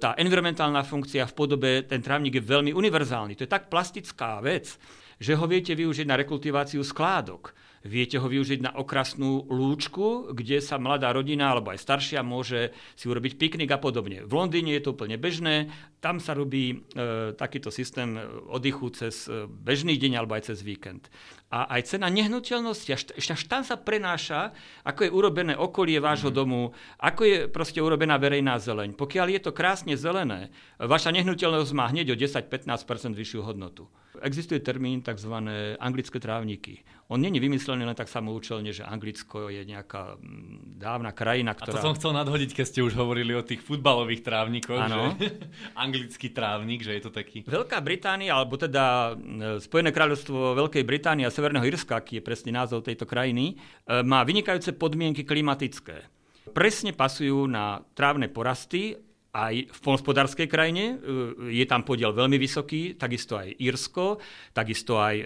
tá 0.00 0.16
environmentálna 0.16 0.80
funkcia 0.80 1.28
v 1.28 1.36
podobe, 1.36 1.70
ten 1.84 2.00
trávnik 2.00 2.40
je 2.40 2.48
veľmi 2.48 2.72
univerzálny. 2.72 3.36
To 3.36 3.44
je 3.44 3.52
tak 3.52 3.68
plastická 3.68 4.40
vec, 4.40 4.80
že 5.20 5.36
ho 5.36 5.44
viete 5.44 5.76
využiť 5.76 6.08
na 6.08 6.16
rekultiváciu 6.16 6.80
skládok 6.80 7.52
Viete 7.80 8.20
ho 8.20 8.28
využiť 8.28 8.60
na 8.60 8.76
okrasnú 8.76 9.48
lúčku, 9.48 10.36
kde 10.36 10.60
sa 10.60 10.76
mladá 10.76 11.16
rodina 11.16 11.48
alebo 11.48 11.72
aj 11.72 11.80
staršia 11.80 12.20
môže 12.20 12.76
si 12.92 13.08
urobiť 13.08 13.40
piknik 13.40 13.72
a 13.72 13.80
podobne. 13.80 14.20
V 14.28 14.36
Londýne 14.36 14.76
je 14.76 14.84
to 14.84 14.92
úplne 14.92 15.16
bežné, 15.16 15.72
tam 16.04 16.20
sa 16.20 16.36
robí 16.36 16.76
e, 16.76 17.32
takýto 17.32 17.72
systém 17.72 18.20
oddychu 18.52 18.92
cez 18.92 19.24
e, 19.32 19.48
bežný 19.48 19.96
deň 19.96 20.12
alebo 20.20 20.36
aj 20.36 20.52
cez 20.52 20.60
víkend. 20.60 21.08
A 21.48 21.72
aj 21.72 21.96
cena 21.96 22.12
nehnuteľnosti, 22.12 22.90
až, 22.92 23.02
až 23.16 23.42
tam 23.48 23.64
sa 23.64 23.80
prenáša, 23.80 24.52
ako 24.84 25.08
je 25.08 25.10
urobené 25.16 25.56
okolie 25.56 26.04
vášho 26.04 26.28
mm. 26.28 26.36
domu, 26.36 26.76
ako 27.00 27.22
je 27.24 27.36
proste 27.48 27.80
urobená 27.80 28.20
verejná 28.20 28.60
zeleň. 28.60 28.92
Pokiaľ 28.92 29.40
je 29.40 29.40
to 29.40 29.56
krásne 29.56 29.96
zelené, 29.96 30.52
vaša 30.76 31.16
nehnuteľnosť 31.16 31.72
má 31.72 31.88
hneď 31.88 32.12
o 32.12 32.16
10-15% 32.16 33.16
vyššiu 33.16 33.40
hodnotu. 33.40 33.88
Existuje 34.18 34.58
termín 34.58 35.06
tzv. 35.06 35.30
anglické 35.78 36.18
trávniky. 36.18 36.82
On 37.10 37.18
není 37.18 37.38
vymyslený 37.38 37.86
len 37.86 37.94
tak 37.94 38.10
samoučelne, 38.10 38.74
že 38.74 38.82
Anglicko 38.82 39.50
je 39.50 39.62
nejaká 39.62 40.18
mm, 40.18 40.78
dávna 40.82 41.14
krajina, 41.14 41.54
ktorá... 41.54 41.78
A 41.78 41.82
to 41.82 41.86
som 41.90 41.94
chcel 41.94 42.14
nadhodiť, 42.18 42.50
keď 42.50 42.66
ste 42.66 42.80
už 42.82 42.98
hovorili 42.98 43.34
o 43.34 43.42
tých 43.46 43.62
futbalových 43.62 44.26
trávnikoch, 44.26 44.82
ano. 44.82 45.14
že 45.14 45.30
anglický 45.86 46.34
trávnik, 46.34 46.82
že 46.82 46.98
je 46.98 47.02
to 47.06 47.10
taký... 47.14 47.46
Veľká 47.46 47.78
Británia, 47.82 48.34
alebo 48.34 48.58
teda 48.58 49.14
e, 49.14 49.58
Spojené 49.62 49.94
kráľovstvo 49.94 50.58
Veľkej 50.58 50.82
Británie 50.82 51.26
a 51.26 51.34
Severného 51.34 51.66
Irska, 51.66 51.98
aký 51.98 52.18
je 52.18 52.26
presný 52.26 52.50
názov 52.54 52.86
tejto 52.86 53.06
krajiny, 53.06 53.54
e, 53.54 54.02
má 54.02 54.26
vynikajúce 54.26 54.74
podmienky 54.74 55.22
klimatické. 55.22 56.06
Presne 56.50 56.90
pasujú 56.94 57.46
na 57.46 57.82
trávne 57.94 58.26
porasty 58.26 58.98
aj 59.30 59.54
v 59.70 59.78
polnospodárskej 59.78 60.50
krajine 60.50 60.98
e, 60.98 61.54
je 61.54 61.64
tam 61.66 61.86
podiel 61.86 62.10
veľmi 62.10 62.34
vysoký, 62.34 62.98
takisto 62.98 63.38
aj 63.38 63.54
Írsko, 63.62 64.18
takisto 64.50 64.98
aj 64.98 65.16
e, 65.16 65.24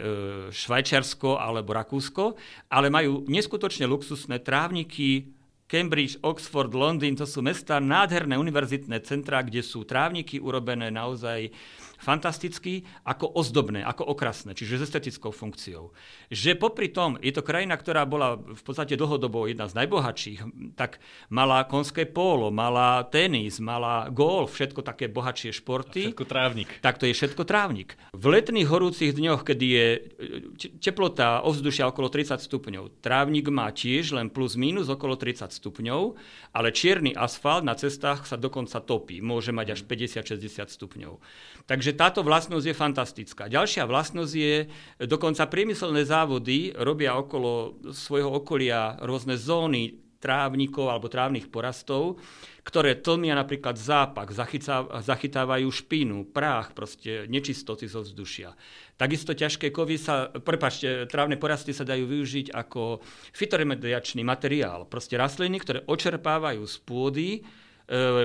Švajčiarsko 0.52 1.40
alebo 1.40 1.72
Rakúsko, 1.72 2.36
ale 2.68 2.92
majú 2.92 3.24
neskutočne 3.24 3.88
luxusné 3.88 4.44
trávniky, 4.44 5.32
Cambridge, 5.64 6.20
Oxford, 6.20 6.68
Londýn, 6.76 7.16
to 7.16 7.24
sú 7.24 7.40
mesta, 7.40 7.80
nádherné 7.80 8.36
univerzitné 8.36 9.00
centrá, 9.00 9.40
kde 9.40 9.64
sú 9.64 9.88
trávniky 9.88 10.36
urobené 10.36 10.92
naozaj 10.92 11.48
fantastický, 12.04 12.84
ako 13.08 13.32
ozdobné, 13.32 13.80
ako 13.80 14.12
okrasné, 14.12 14.52
čiže 14.52 14.84
s 14.84 14.92
estetickou 14.92 15.32
funkciou. 15.32 15.96
Že 16.28 16.60
popri 16.60 16.92
tom, 16.92 17.16
je 17.24 17.32
to 17.32 17.40
krajina, 17.40 17.80
ktorá 17.80 18.04
bola 18.04 18.36
v 18.36 18.60
podstate 18.60 19.00
dlhodobo 19.00 19.48
jedna 19.48 19.64
z 19.64 19.80
najbohatších, 19.80 20.40
tak 20.76 21.00
mala 21.32 21.64
konské 21.64 22.04
pólo, 22.04 22.52
mala 22.52 23.08
tenis, 23.08 23.56
mala 23.64 24.12
golf, 24.12 24.52
všetko 24.52 24.84
také 24.84 25.08
bohatšie 25.08 25.56
športy. 25.56 26.02
A 26.04 26.12
všetko 26.12 26.26
trávnik. 26.28 26.68
Tak 26.84 27.00
to 27.00 27.08
je 27.08 27.16
všetko 27.16 27.48
trávnik. 27.48 27.96
V 28.12 28.24
letných 28.28 28.68
horúcich 28.68 29.16
dňoch, 29.16 29.48
kedy 29.48 29.66
je 29.66 29.86
e, 29.88 30.00
teplota 30.82 31.40
ovzdušia 31.40 31.88
okolo 31.88 32.12
30 32.12 32.44
stupňov, 32.44 33.00
trávnik 33.00 33.48
má 33.48 33.72
tiež 33.72 34.12
len 34.12 34.28
plus 34.28 34.60
minus 34.60 34.92
okolo 34.92 35.16
30 35.16 35.48
stupňov, 35.48 36.18
ale 36.52 36.68
čierny 36.74 37.16
asfalt 37.16 37.64
na 37.64 37.72
cestách 37.72 38.28
sa 38.28 38.36
dokonca 38.36 38.82
topí, 38.82 39.24
môže 39.24 39.54
mať 39.54 39.78
až 39.78 39.80
50-60 39.86 40.68
stupňov. 40.68 41.22
Takže 41.64 41.93
táto 41.94 42.20
vlastnosť 42.26 42.66
je 42.68 42.76
fantastická. 42.76 43.48
Ďalšia 43.48 43.88
vlastnosť 43.88 44.34
je, 44.34 44.54
dokonca 45.06 45.48
priemyselné 45.48 46.04
závody 46.04 46.74
robia 46.76 47.16
okolo 47.16 47.78
svojho 47.94 48.42
okolia 48.42 48.98
rôzne 49.02 49.38
zóny 49.38 50.04
trávnikov 50.24 50.88
alebo 50.88 51.12
trávnych 51.12 51.52
porastov, 51.52 52.16
ktoré 52.64 52.96
tlmia 52.96 53.36
napríklad 53.36 53.76
zápak, 53.76 54.32
zachytávajú 55.04 55.68
špínu, 55.68 56.32
prách, 56.32 56.72
proste 56.72 57.28
nečistoty 57.28 57.84
zo 57.84 58.00
vzdušia. 58.00 58.56
Takisto 58.96 59.36
ťažké 59.36 59.68
kovy 59.68 60.00
sa, 60.00 60.32
prepačte, 60.32 61.04
trávne 61.12 61.36
porasty 61.36 61.76
sa 61.76 61.84
dajú 61.84 62.08
využiť 62.08 62.56
ako 62.56 63.04
fitoremediačný 63.36 64.24
materiál. 64.24 64.88
Proste 64.88 65.20
rastliny, 65.20 65.60
ktoré 65.60 65.84
očerpávajú 65.84 66.64
z 66.64 66.76
pôdy, 66.88 67.30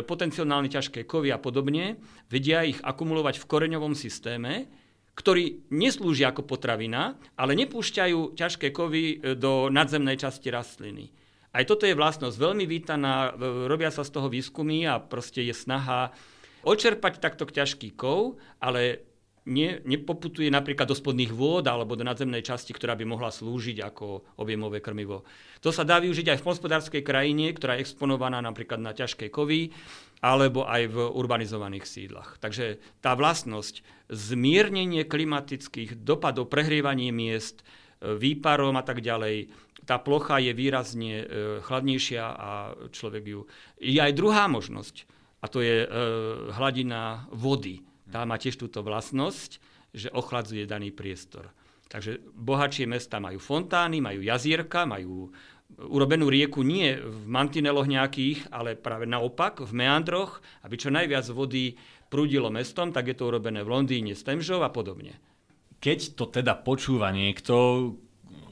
potenciálne 0.08 0.72
ťažké 0.72 1.04
kovy 1.04 1.36
a 1.36 1.40
podobne, 1.40 2.00
vedia 2.32 2.64
ich 2.64 2.80
akumulovať 2.80 3.44
v 3.44 3.50
koreňovom 3.50 3.92
systéme, 3.92 4.72
ktorý 5.20 5.68
neslúži 5.68 6.24
ako 6.24 6.48
potravina, 6.48 7.20
ale 7.36 7.52
nepúšťajú 7.60 8.40
ťažké 8.40 8.72
kovy 8.72 9.04
e, 9.04 9.36
do 9.36 9.68
nadzemnej 9.68 10.16
časti 10.16 10.48
rastliny. 10.48 11.12
Aj 11.52 11.68
toto 11.68 11.84
je 11.84 11.98
vlastnosť 11.98 12.38
veľmi 12.40 12.64
vítaná, 12.70 13.36
robia 13.68 13.90
sa 13.92 14.06
z 14.06 14.14
toho 14.16 14.30
výskumy 14.30 14.86
a 14.86 15.02
proste 15.02 15.44
je 15.44 15.52
snaha 15.52 16.14
očerpať 16.62 17.18
takto 17.20 17.50
ťažký 17.50 17.98
kov, 17.98 18.38
ale 18.62 19.09
ne, 19.50 19.82
nepoputuje 19.84 20.54
napríklad 20.54 20.86
do 20.86 20.94
spodných 20.94 21.34
vôd 21.34 21.66
alebo 21.66 21.98
do 21.98 22.06
nadzemnej 22.06 22.46
časti, 22.46 22.72
ktorá 22.72 22.94
by 22.94 23.10
mohla 23.10 23.34
slúžiť 23.34 23.82
ako 23.82 24.38
objemové 24.38 24.80
krmivo. 24.80 25.26
To 25.66 25.74
sa 25.74 25.82
dá 25.82 25.98
využiť 25.98 26.32
aj 26.32 26.40
v 26.40 26.48
hospodárskej 26.48 27.02
krajine, 27.02 27.52
ktorá 27.52 27.76
je 27.76 27.84
exponovaná 27.84 28.40
napríklad 28.40 28.78
na 28.78 28.94
ťažké 28.94 29.34
kovy 29.34 29.74
alebo 30.22 30.70
aj 30.70 30.94
v 30.94 30.98
urbanizovaných 31.10 31.90
sídlach. 31.90 32.38
Takže 32.38 32.80
tá 33.02 33.18
vlastnosť 33.18 33.82
zmiernenie 34.12 35.08
klimatických 35.08 35.98
dopadov, 36.06 36.52
prehrievanie 36.52 37.10
miest, 37.10 37.66
výparom 38.00 38.80
a 38.80 38.84
tak 38.84 39.04
ďalej, 39.04 39.52
tá 39.84 39.98
plocha 39.98 40.38
je 40.38 40.54
výrazne 40.54 41.14
e, 41.18 41.26
chladnejšia 41.66 42.22
a 42.22 42.78
človek 42.94 43.24
ju... 43.26 43.40
Je 43.82 43.98
aj 43.98 44.14
druhá 44.14 44.46
možnosť, 44.46 45.10
a 45.42 45.46
to 45.50 45.66
je 45.66 45.82
e, 45.84 45.88
hladina 46.54 47.26
vody. 47.34 47.82
Tá 48.10 48.26
má 48.26 48.42
tiež 48.42 48.58
túto 48.58 48.82
vlastnosť, 48.82 49.62
že 49.94 50.10
ochladzuje 50.14 50.66
daný 50.66 50.94
priestor. 50.94 51.50
Takže 51.90 52.22
bohatšie 52.38 52.86
mesta 52.86 53.18
majú 53.18 53.42
fontány, 53.42 53.98
majú 53.98 54.22
jazierka, 54.22 54.86
majú 54.86 55.34
urobenú 55.78 56.30
rieku 56.30 56.66
nie 56.66 56.98
v 56.98 57.26
mantineloch 57.30 57.86
nejakých, 57.86 58.50
ale 58.54 58.78
práve 58.78 59.06
naopak, 59.06 59.62
v 59.62 59.72
meandroch, 59.74 60.42
aby 60.66 60.76
čo 60.78 60.94
najviac 60.94 61.26
vody 61.34 61.78
prúdilo 62.10 62.50
mestom, 62.50 62.90
tak 62.90 63.10
je 63.10 63.16
to 63.18 63.30
urobené 63.30 63.62
v 63.62 63.70
Londýne, 63.74 64.14
Stemžov 64.18 64.66
a 64.66 64.74
podobne. 64.74 65.18
Keď 65.80 66.18
to 66.18 66.30
teda 66.30 66.58
počúva 66.60 67.14
niekto, 67.14 67.56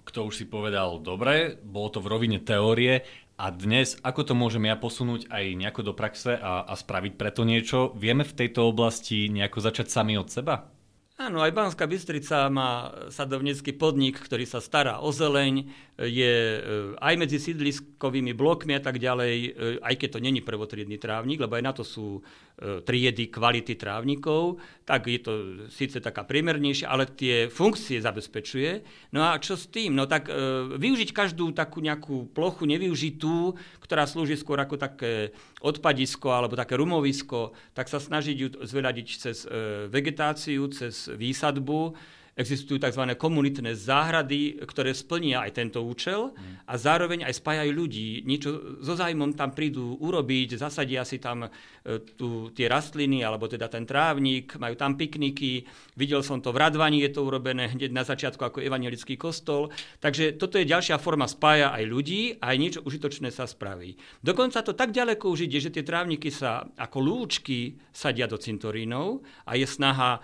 kto 0.08 0.20
už 0.30 0.34
si 0.34 0.46
povedal, 0.48 1.02
dobre, 1.04 1.58
bolo 1.60 1.90
to 1.92 2.00
v 2.00 2.10
rovine 2.10 2.40
teórie, 2.40 3.04
a 3.38 3.54
dnes, 3.54 4.02
ako 4.02 4.22
to 4.26 4.34
môžem 4.34 4.66
ja 4.66 4.74
posunúť 4.74 5.30
aj 5.30 5.46
nejako 5.54 5.82
do 5.86 5.94
praxe 5.94 6.34
a, 6.34 6.66
a 6.66 6.74
spraviť 6.74 7.14
preto 7.22 7.46
niečo? 7.46 7.94
Vieme 7.94 8.26
v 8.26 8.34
tejto 8.34 8.66
oblasti 8.66 9.30
nejako 9.30 9.62
začať 9.62 9.94
sami 9.94 10.18
od 10.18 10.26
seba? 10.34 10.74
Áno, 11.18 11.42
aj 11.42 11.50
Banská 11.50 11.90
Bystrica 11.90 12.46
má 12.46 12.94
sadovnícky 13.10 13.74
podnik, 13.74 14.22
ktorý 14.22 14.46
sa 14.46 14.62
stará 14.62 15.02
o 15.02 15.10
zeleň, 15.10 15.66
je 15.98 16.34
e, 16.54 16.60
aj 17.02 17.14
medzi 17.18 17.42
sídliskovými 17.42 18.38
blokmi 18.38 18.78
a 18.78 18.82
tak 18.82 19.02
ďalej, 19.02 19.34
e, 19.34 19.50
aj 19.82 19.96
keď 19.98 20.10
to 20.14 20.20
není 20.22 20.46
prvotriedný 20.46 21.02
trávnik, 21.02 21.42
lebo 21.42 21.58
aj 21.58 21.66
na 21.66 21.74
to 21.74 21.82
sú 21.82 22.22
e, 22.22 22.86
triedy 22.86 23.34
kvality 23.34 23.74
trávnikov, 23.74 24.62
tak 24.86 25.10
je 25.10 25.18
to 25.18 25.34
síce 25.74 25.98
taká 25.98 26.22
priemernejšia, 26.22 26.86
ale 26.86 27.10
tie 27.10 27.50
funkcie 27.50 27.98
zabezpečuje. 27.98 28.86
No 29.18 29.26
a 29.26 29.42
čo 29.42 29.58
s 29.58 29.66
tým? 29.74 29.98
No 29.98 30.06
tak 30.06 30.30
využiť 30.78 31.10
každú 31.18 31.50
takú 31.58 31.82
nejakú 31.82 32.30
plochu 32.30 32.70
nevyužitú, 32.70 33.58
ktorá 33.82 34.06
slúži 34.06 34.38
skôr 34.38 34.62
ako 34.62 34.78
také 34.78 35.34
odpadisko 35.66 36.30
alebo 36.30 36.54
také 36.54 36.78
rumovisko, 36.78 37.58
tak 37.74 37.90
sa 37.90 37.98
snažiť 37.98 38.36
ju 38.38 38.48
zveľadiť 38.62 39.08
cez 39.18 39.44
vegetáciu, 39.90 40.70
cez 40.70 41.07
výsadbu, 41.16 41.96
Existujú 42.38 42.78
tzv. 42.78 43.18
komunitné 43.18 43.74
záhrady, 43.74 44.62
ktoré 44.62 44.94
splnia 44.94 45.42
aj 45.42 45.58
tento 45.58 45.82
účel 45.82 46.38
a 46.70 46.78
zároveň 46.78 47.26
aj 47.26 47.42
spájajú 47.42 47.72
ľudí. 47.74 48.22
Niečo 48.30 48.78
so 48.78 48.94
zájmom 48.94 49.34
tam 49.34 49.50
prídu 49.58 49.98
urobiť, 49.98 50.62
zasadia 50.62 51.02
si 51.02 51.18
tam 51.18 51.50
e, 51.50 51.98
tu, 52.14 52.54
tie 52.54 52.70
rastliny 52.70 53.26
alebo 53.26 53.50
teda 53.50 53.66
ten 53.66 53.90
trávnik, 53.90 54.54
majú 54.62 54.78
tam 54.78 54.94
pikniky. 54.94 55.66
Videl 55.98 56.22
som 56.22 56.38
to 56.38 56.54
v 56.54 56.62
Radvani, 56.62 57.02
je 57.10 57.18
to 57.18 57.26
urobené 57.26 57.74
hneď 57.74 57.90
na 57.90 58.06
začiatku 58.06 58.46
ako 58.46 58.62
evangelický 58.62 59.18
kostol. 59.18 59.74
Takže 59.98 60.38
toto 60.38 60.62
je 60.62 60.70
ďalšia 60.70 61.02
forma 61.02 61.26
spája 61.26 61.74
aj 61.74 61.90
ľudí 61.90 62.38
a 62.38 62.54
aj 62.54 62.58
niečo 62.62 62.80
užitočné 62.86 63.34
sa 63.34 63.50
spraví. 63.50 63.98
Dokonca 64.22 64.62
to 64.62 64.78
tak 64.78 64.94
ďaleko 64.94 65.26
už 65.34 65.50
ide, 65.50 65.58
že 65.58 65.74
tie 65.74 65.82
trávniky 65.82 66.30
sa 66.30 66.70
ako 66.78 67.02
lúčky 67.02 67.82
sadia 67.90 68.30
do 68.30 68.38
cintorínov 68.38 69.26
a 69.50 69.58
je 69.58 69.66
snaha 69.66 70.22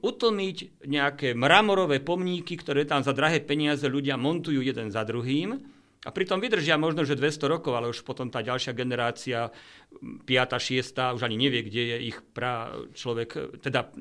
utlmiť 0.00 0.86
nejaké 0.86 1.34
mramorové 1.34 1.98
pomníky, 1.98 2.54
ktoré 2.54 2.86
tam 2.86 3.02
za 3.02 3.10
drahé 3.10 3.42
peniaze 3.42 3.82
ľudia 3.82 4.14
montujú 4.14 4.62
jeden 4.62 4.94
za 4.94 5.02
druhým. 5.02 5.58
A 6.00 6.08
pritom 6.16 6.40
vydržia 6.40 6.80
možno, 6.80 7.04
že 7.04 7.18
200 7.18 7.44
rokov, 7.50 7.76
ale 7.76 7.92
už 7.92 8.06
potom 8.08 8.32
tá 8.32 8.40
ďalšia 8.40 8.72
generácia, 8.72 9.52
5., 10.00 10.24
6., 10.24 11.18
už 11.18 11.22
ani 11.26 11.36
nevie, 11.36 11.60
kde 11.66 11.82
je 11.92 11.96
ich 12.08 12.18
pra 12.32 12.72
človek, 12.96 13.60
teda 13.60 13.92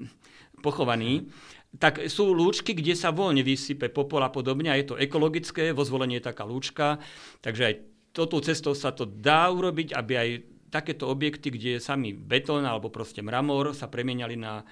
pochovaný. 0.64 1.28
Tak 1.76 2.08
sú 2.08 2.32
lúčky, 2.32 2.72
kde 2.72 2.96
sa 2.96 3.12
voľne 3.12 3.44
vysype 3.44 3.92
popol 3.92 4.24
a 4.24 4.32
podobne 4.32 4.72
a 4.72 4.80
je 4.80 4.96
to 4.96 4.96
ekologické, 4.96 5.76
vo 5.76 5.84
zvolení 5.84 6.18
je 6.18 6.30
taká 6.32 6.48
lúčka, 6.48 7.04
takže 7.44 7.64
aj 7.68 7.76
toto 8.16 8.42
cestou 8.42 8.74
sa 8.74 8.90
to 8.90 9.06
dá 9.06 9.52
urobiť, 9.52 9.94
aby 9.94 10.14
aj 10.16 10.30
takéto 10.74 11.06
objekty, 11.10 11.54
kde 11.54 11.70
je 11.78 11.80
samý 11.84 12.16
betón 12.16 12.66
alebo 12.66 12.90
proste 12.90 13.22
mramor, 13.22 13.78
sa 13.78 13.92
premieniali 13.92 14.34
na 14.40 14.64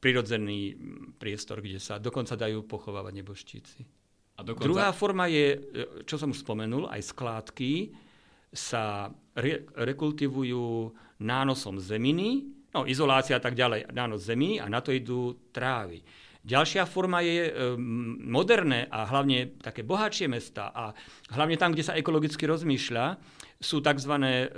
prirodzený 0.00 0.74
priestor, 1.20 1.60
kde 1.60 1.76
sa 1.76 2.00
dokonca 2.00 2.34
dajú 2.34 2.64
pochovávať 2.64 3.12
nebožtíci. 3.20 3.80
A 4.34 4.40
dokonca... 4.40 4.64
Druhá 4.64 4.88
forma 4.96 5.28
je, 5.28 5.46
e, 5.52 5.58
čo 6.08 6.16
som 6.16 6.32
už 6.32 6.40
spomenul, 6.40 6.88
aj 6.88 7.12
skládky 7.12 7.92
sa 8.50 9.12
re- 9.36 9.68
rekultivujú 9.76 10.90
nánosom 11.20 11.76
zeminy, 11.76 12.48
no 12.72 12.88
izolácia 12.88 13.36
a 13.36 13.42
tak 13.44 13.52
ďalej, 13.52 13.92
nános 13.92 14.24
zeminy 14.24 14.56
a 14.56 14.66
na 14.72 14.80
to 14.80 14.90
idú 14.96 15.36
trávy. 15.52 16.00
Ďalšia 16.40 16.88
forma 16.88 17.20
je 17.20 17.52
e, 17.52 17.76
moderné 18.24 18.88
a 18.88 19.04
hlavne 19.04 19.60
také 19.60 19.84
bohatšie 19.84 20.24
mesta 20.24 20.72
a 20.72 20.96
hlavne 21.36 21.60
tam, 21.60 21.76
kde 21.76 21.84
sa 21.84 21.98
ekologicky 22.00 22.48
rozmýšľa, 22.48 23.20
sú 23.60 23.84
tzv. 23.84 24.14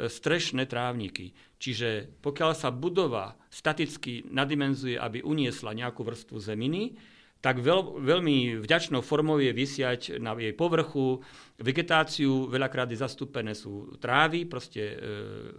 strešné 0.06 0.70
trávniky. 0.70 1.34
Čiže 1.62 2.18
pokiaľ 2.18 2.58
sa 2.58 2.74
budova 2.74 3.38
staticky 3.46 4.26
nadimenzuje, 4.26 4.98
aby 4.98 5.22
uniesla 5.22 5.70
nejakú 5.78 6.02
vrstvu 6.02 6.42
zeminy, 6.42 6.98
tak 7.42 7.58
veľ, 7.58 8.02
veľmi 8.02 8.62
vďačnou 8.62 9.02
formou 9.02 9.38
je 9.42 9.50
vysiať 9.50 10.18
na 10.22 10.34
jej 10.38 10.54
povrchu 10.54 11.22
vegetáciu, 11.58 12.46
veľakrát 12.46 12.86
je 12.90 13.02
zastúpené 13.02 13.54
sú 13.54 13.98
trávy, 13.98 14.46
proste 14.46 14.94
e, 14.94 14.96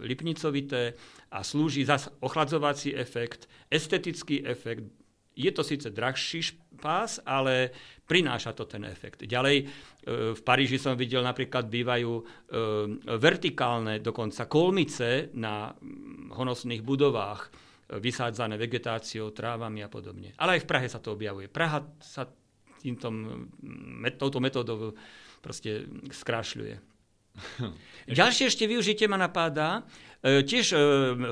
lipnicovité 0.00 0.96
a 1.28 1.44
slúži 1.44 1.84
zase 1.84 2.08
ochladzovací 2.24 2.96
efekt, 2.96 3.48
estetický 3.68 4.44
efekt, 4.48 4.88
je 5.34 5.50
to 5.50 5.62
síce 5.66 5.90
drahší 5.90 6.64
pás, 6.78 7.18
ale 7.26 7.74
prináša 8.06 8.54
to 8.54 8.68
ten 8.70 8.86
efekt. 8.86 9.26
Ďalej 9.26 9.56
e, 9.60 9.64
v 10.34 10.40
Paríži 10.46 10.78
som 10.78 10.94
videl 10.94 11.26
napríklad 11.26 11.66
bývajú 11.66 12.12
e, 12.14 12.22
vertikálne 13.18 13.98
dokonca 13.98 14.46
kolmice 14.46 15.34
na 15.34 15.74
honosných 16.34 16.82
budovách, 16.86 17.40
e, 17.42 17.98
vysádzané 17.98 18.54
vegetáciou, 18.60 19.34
trávami 19.34 19.82
a 19.82 19.88
podobne. 19.90 20.36
Ale 20.38 20.58
aj 20.58 20.62
v 20.62 20.70
Prahe 20.70 20.86
sa 20.86 21.02
to 21.02 21.18
objavuje. 21.18 21.50
Praha 21.50 21.82
sa 21.98 22.30
týmto, 22.78 23.10
touto 24.20 24.38
metódou 24.38 24.92
proste 25.40 25.88
skrášľuje. 26.12 26.76
Ďalšie 28.20 28.46
ešte 28.46 28.68
využitie 28.68 29.10
ma 29.10 29.18
napáda. 29.18 29.82
Tiež 30.24 30.72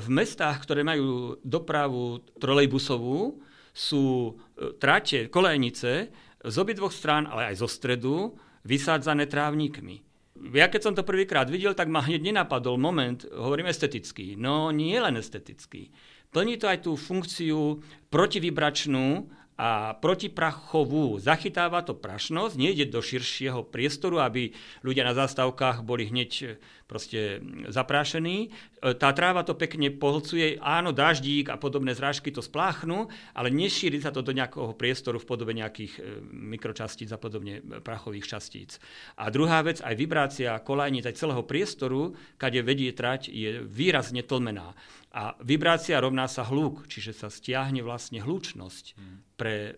v 0.05 0.09
mestách, 0.13 0.69
ktoré 0.69 0.85
majú 0.85 1.41
dopravu 1.41 2.21
trolejbusovú, 2.37 3.41
sú 3.73 4.37
e, 4.57 4.77
trate, 4.77 5.33
kolejnice 5.33 6.13
z 6.45 6.57
obidvoch 6.61 6.93
strán, 6.93 7.25
ale 7.27 7.53
aj 7.53 7.65
zo 7.65 7.69
stredu, 7.69 8.37
vysádzané 8.63 9.27
trávnikmi. 9.27 10.05
Ja 10.53 10.67
keď 10.67 10.81
som 10.83 10.95
to 10.95 11.07
prvýkrát 11.07 11.47
videl, 11.47 11.73
tak 11.73 11.87
ma 11.89 12.03
hneď 12.03 12.33
nenapadol 12.33 12.77
moment, 12.77 13.25
hovorím 13.31 13.71
estetický. 13.71 14.35
No 14.35 14.75
nie 14.75 14.99
len 14.99 15.15
estetický. 15.15 15.95
Plní 16.33 16.57
to 16.57 16.67
aj 16.67 16.89
tú 16.89 16.97
funkciu 16.97 17.85
protivibračnú 18.09 19.29
a 19.63 19.95
protiprachovú. 19.95 21.23
Zachytáva 21.23 21.87
to 21.87 21.95
prašnosť, 21.95 22.59
nejde 22.59 22.91
do 22.91 22.99
širšieho 22.99 23.63
priestoru, 23.63 24.19
aby 24.19 24.51
ľudia 24.83 25.07
na 25.07 25.15
zastávkach 25.15 25.87
boli 25.87 26.11
hneď 26.11 26.31
e, 26.43 26.47
proste 26.91 27.39
zaprášení. 27.71 28.51
E, 28.83 28.91
tá 28.99 29.15
tráva 29.15 29.47
to 29.47 29.55
pekne 29.55 29.95
pohlcuje, 29.95 30.59
áno, 30.59 30.91
daždík 30.91 31.47
a 31.47 31.63
podobné 31.63 31.95
zrážky 31.95 32.35
to 32.35 32.43
spláchnú, 32.43 33.07
ale 33.39 33.55
nešíri 33.55 34.03
sa 34.03 34.11
to 34.11 34.27
do 34.27 34.35
nejakého 34.35 34.75
priestoru 34.75 35.23
v 35.23 35.31
podobe 35.31 35.55
nejakých 35.55 35.93
e, 35.95 36.01
mikročastíc 36.27 37.15
a 37.15 37.23
podobne 37.23 37.63
prachových 37.87 38.27
častíc. 38.27 38.83
A 39.15 39.31
druhá 39.31 39.63
vec, 39.63 39.79
aj 39.79 39.95
vibrácia 39.95 40.59
kolajníc 40.59 41.07
aj 41.07 41.23
celého 41.23 41.47
priestoru, 41.47 42.19
kade 42.35 42.59
vedie 42.67 42.91
trať, 42.91 43.31
je 43.31 43.63
výrazne 43.63 44.27
tlmená. 44.27 44.75
A 45.13 45.37
vibrácia 45.45 46.01
rovná 46.01 46.25
sa 46.25 46.41
hluk, 46.49 46.89
čiže 46.89 47.13
sa 47.13 47.29
stiahne 47.29 47.85
vlastne 47.85 48.25
hlučnosť 48.25 48.85
hmm. 48.97 49.17
pre 49.37 49.77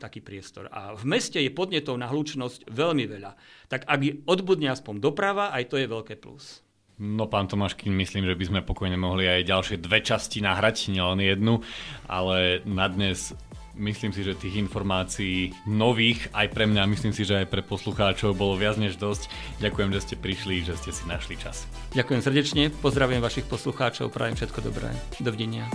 taký 0.00 0.24
priestor. 0.24 0.70
A 0.72 0.96
v 0.96 1.04
meste 1.04 1.36
je 1.42 1.52
podnetov 1.52 1.98
na 2.00 2.08
hlučnosť 2.08 2.70
veľmi 2.70 3.04
veľa. 3.10 3.32
Tak 3.68 3.84
ak 3.84 4.00
odbudne 4.24 4.72
aspoň 4.72 5.02
doprava, 5.02 5.52
aj 5.52 5.68
to 5.68 5.76
je 5.76 5.86
veľké 5.86 6.16
plus. 6.16 6.64
No 7.00 7.24
pán 7.32 7.48
Tomáš, 7.48 7.80
kým 7.80 7.96
myslím, 7.96 8.28
že 8.28 8.36
by 8.36 8.44
sme 8.44 8.60
pokojne 8.60 9.00
mohli 9.00 9.24
aj 9.24 9.48
ďalšie 9.48 9.76
dve 9.80 10.04
časti 10.04 10.44
nahrať, 10.44 10.92
nielen 10.92 11.24
jednu, 11.24 11.64
ale 12.04 12.60
na 12.68 12.92
dnes 12.92 13.32
myslím 13.80 14.12
si, 14.12 14.20
že 14.20 14.36
tých 14.36 14.60
informácií 14.60 15.56
nových 15.64 16.28
aj 16.36 16.52
pre 16.52 16.68
mňa, 16.68 16.86
myslím 16.92 17.16
si, 17.16 17.24
že 17.24 17.42
aj 17.42 17.50
pre 17.50 17.64
poslucháčov 17.64 18.36
bolo 18.36 18.54
viac 18.54 18.76
než 18.76 19.00
dosť. 19.00 19.32
Ďakujem, 19.64 19.90
že 19.96 20.00
ste 20.04 20.14
prišli, 20.20 20.62
že 20.62 20.76
ste 20.76 20.92
si 20.92 21.02
našli 21.08 21.40
čas. 21.40 21.64
Ďakujem 21.96 22.20
srdečne, 22.20 22.62
pozdravujem 22.84 23.24
vašich 23.24 23.48
poslucháčov, 23.48 24.12
prajem 24.12 24.36
všetko 24.36 24.60
dobré. 24.60 24.92
Dovidenia. 25.18 25.66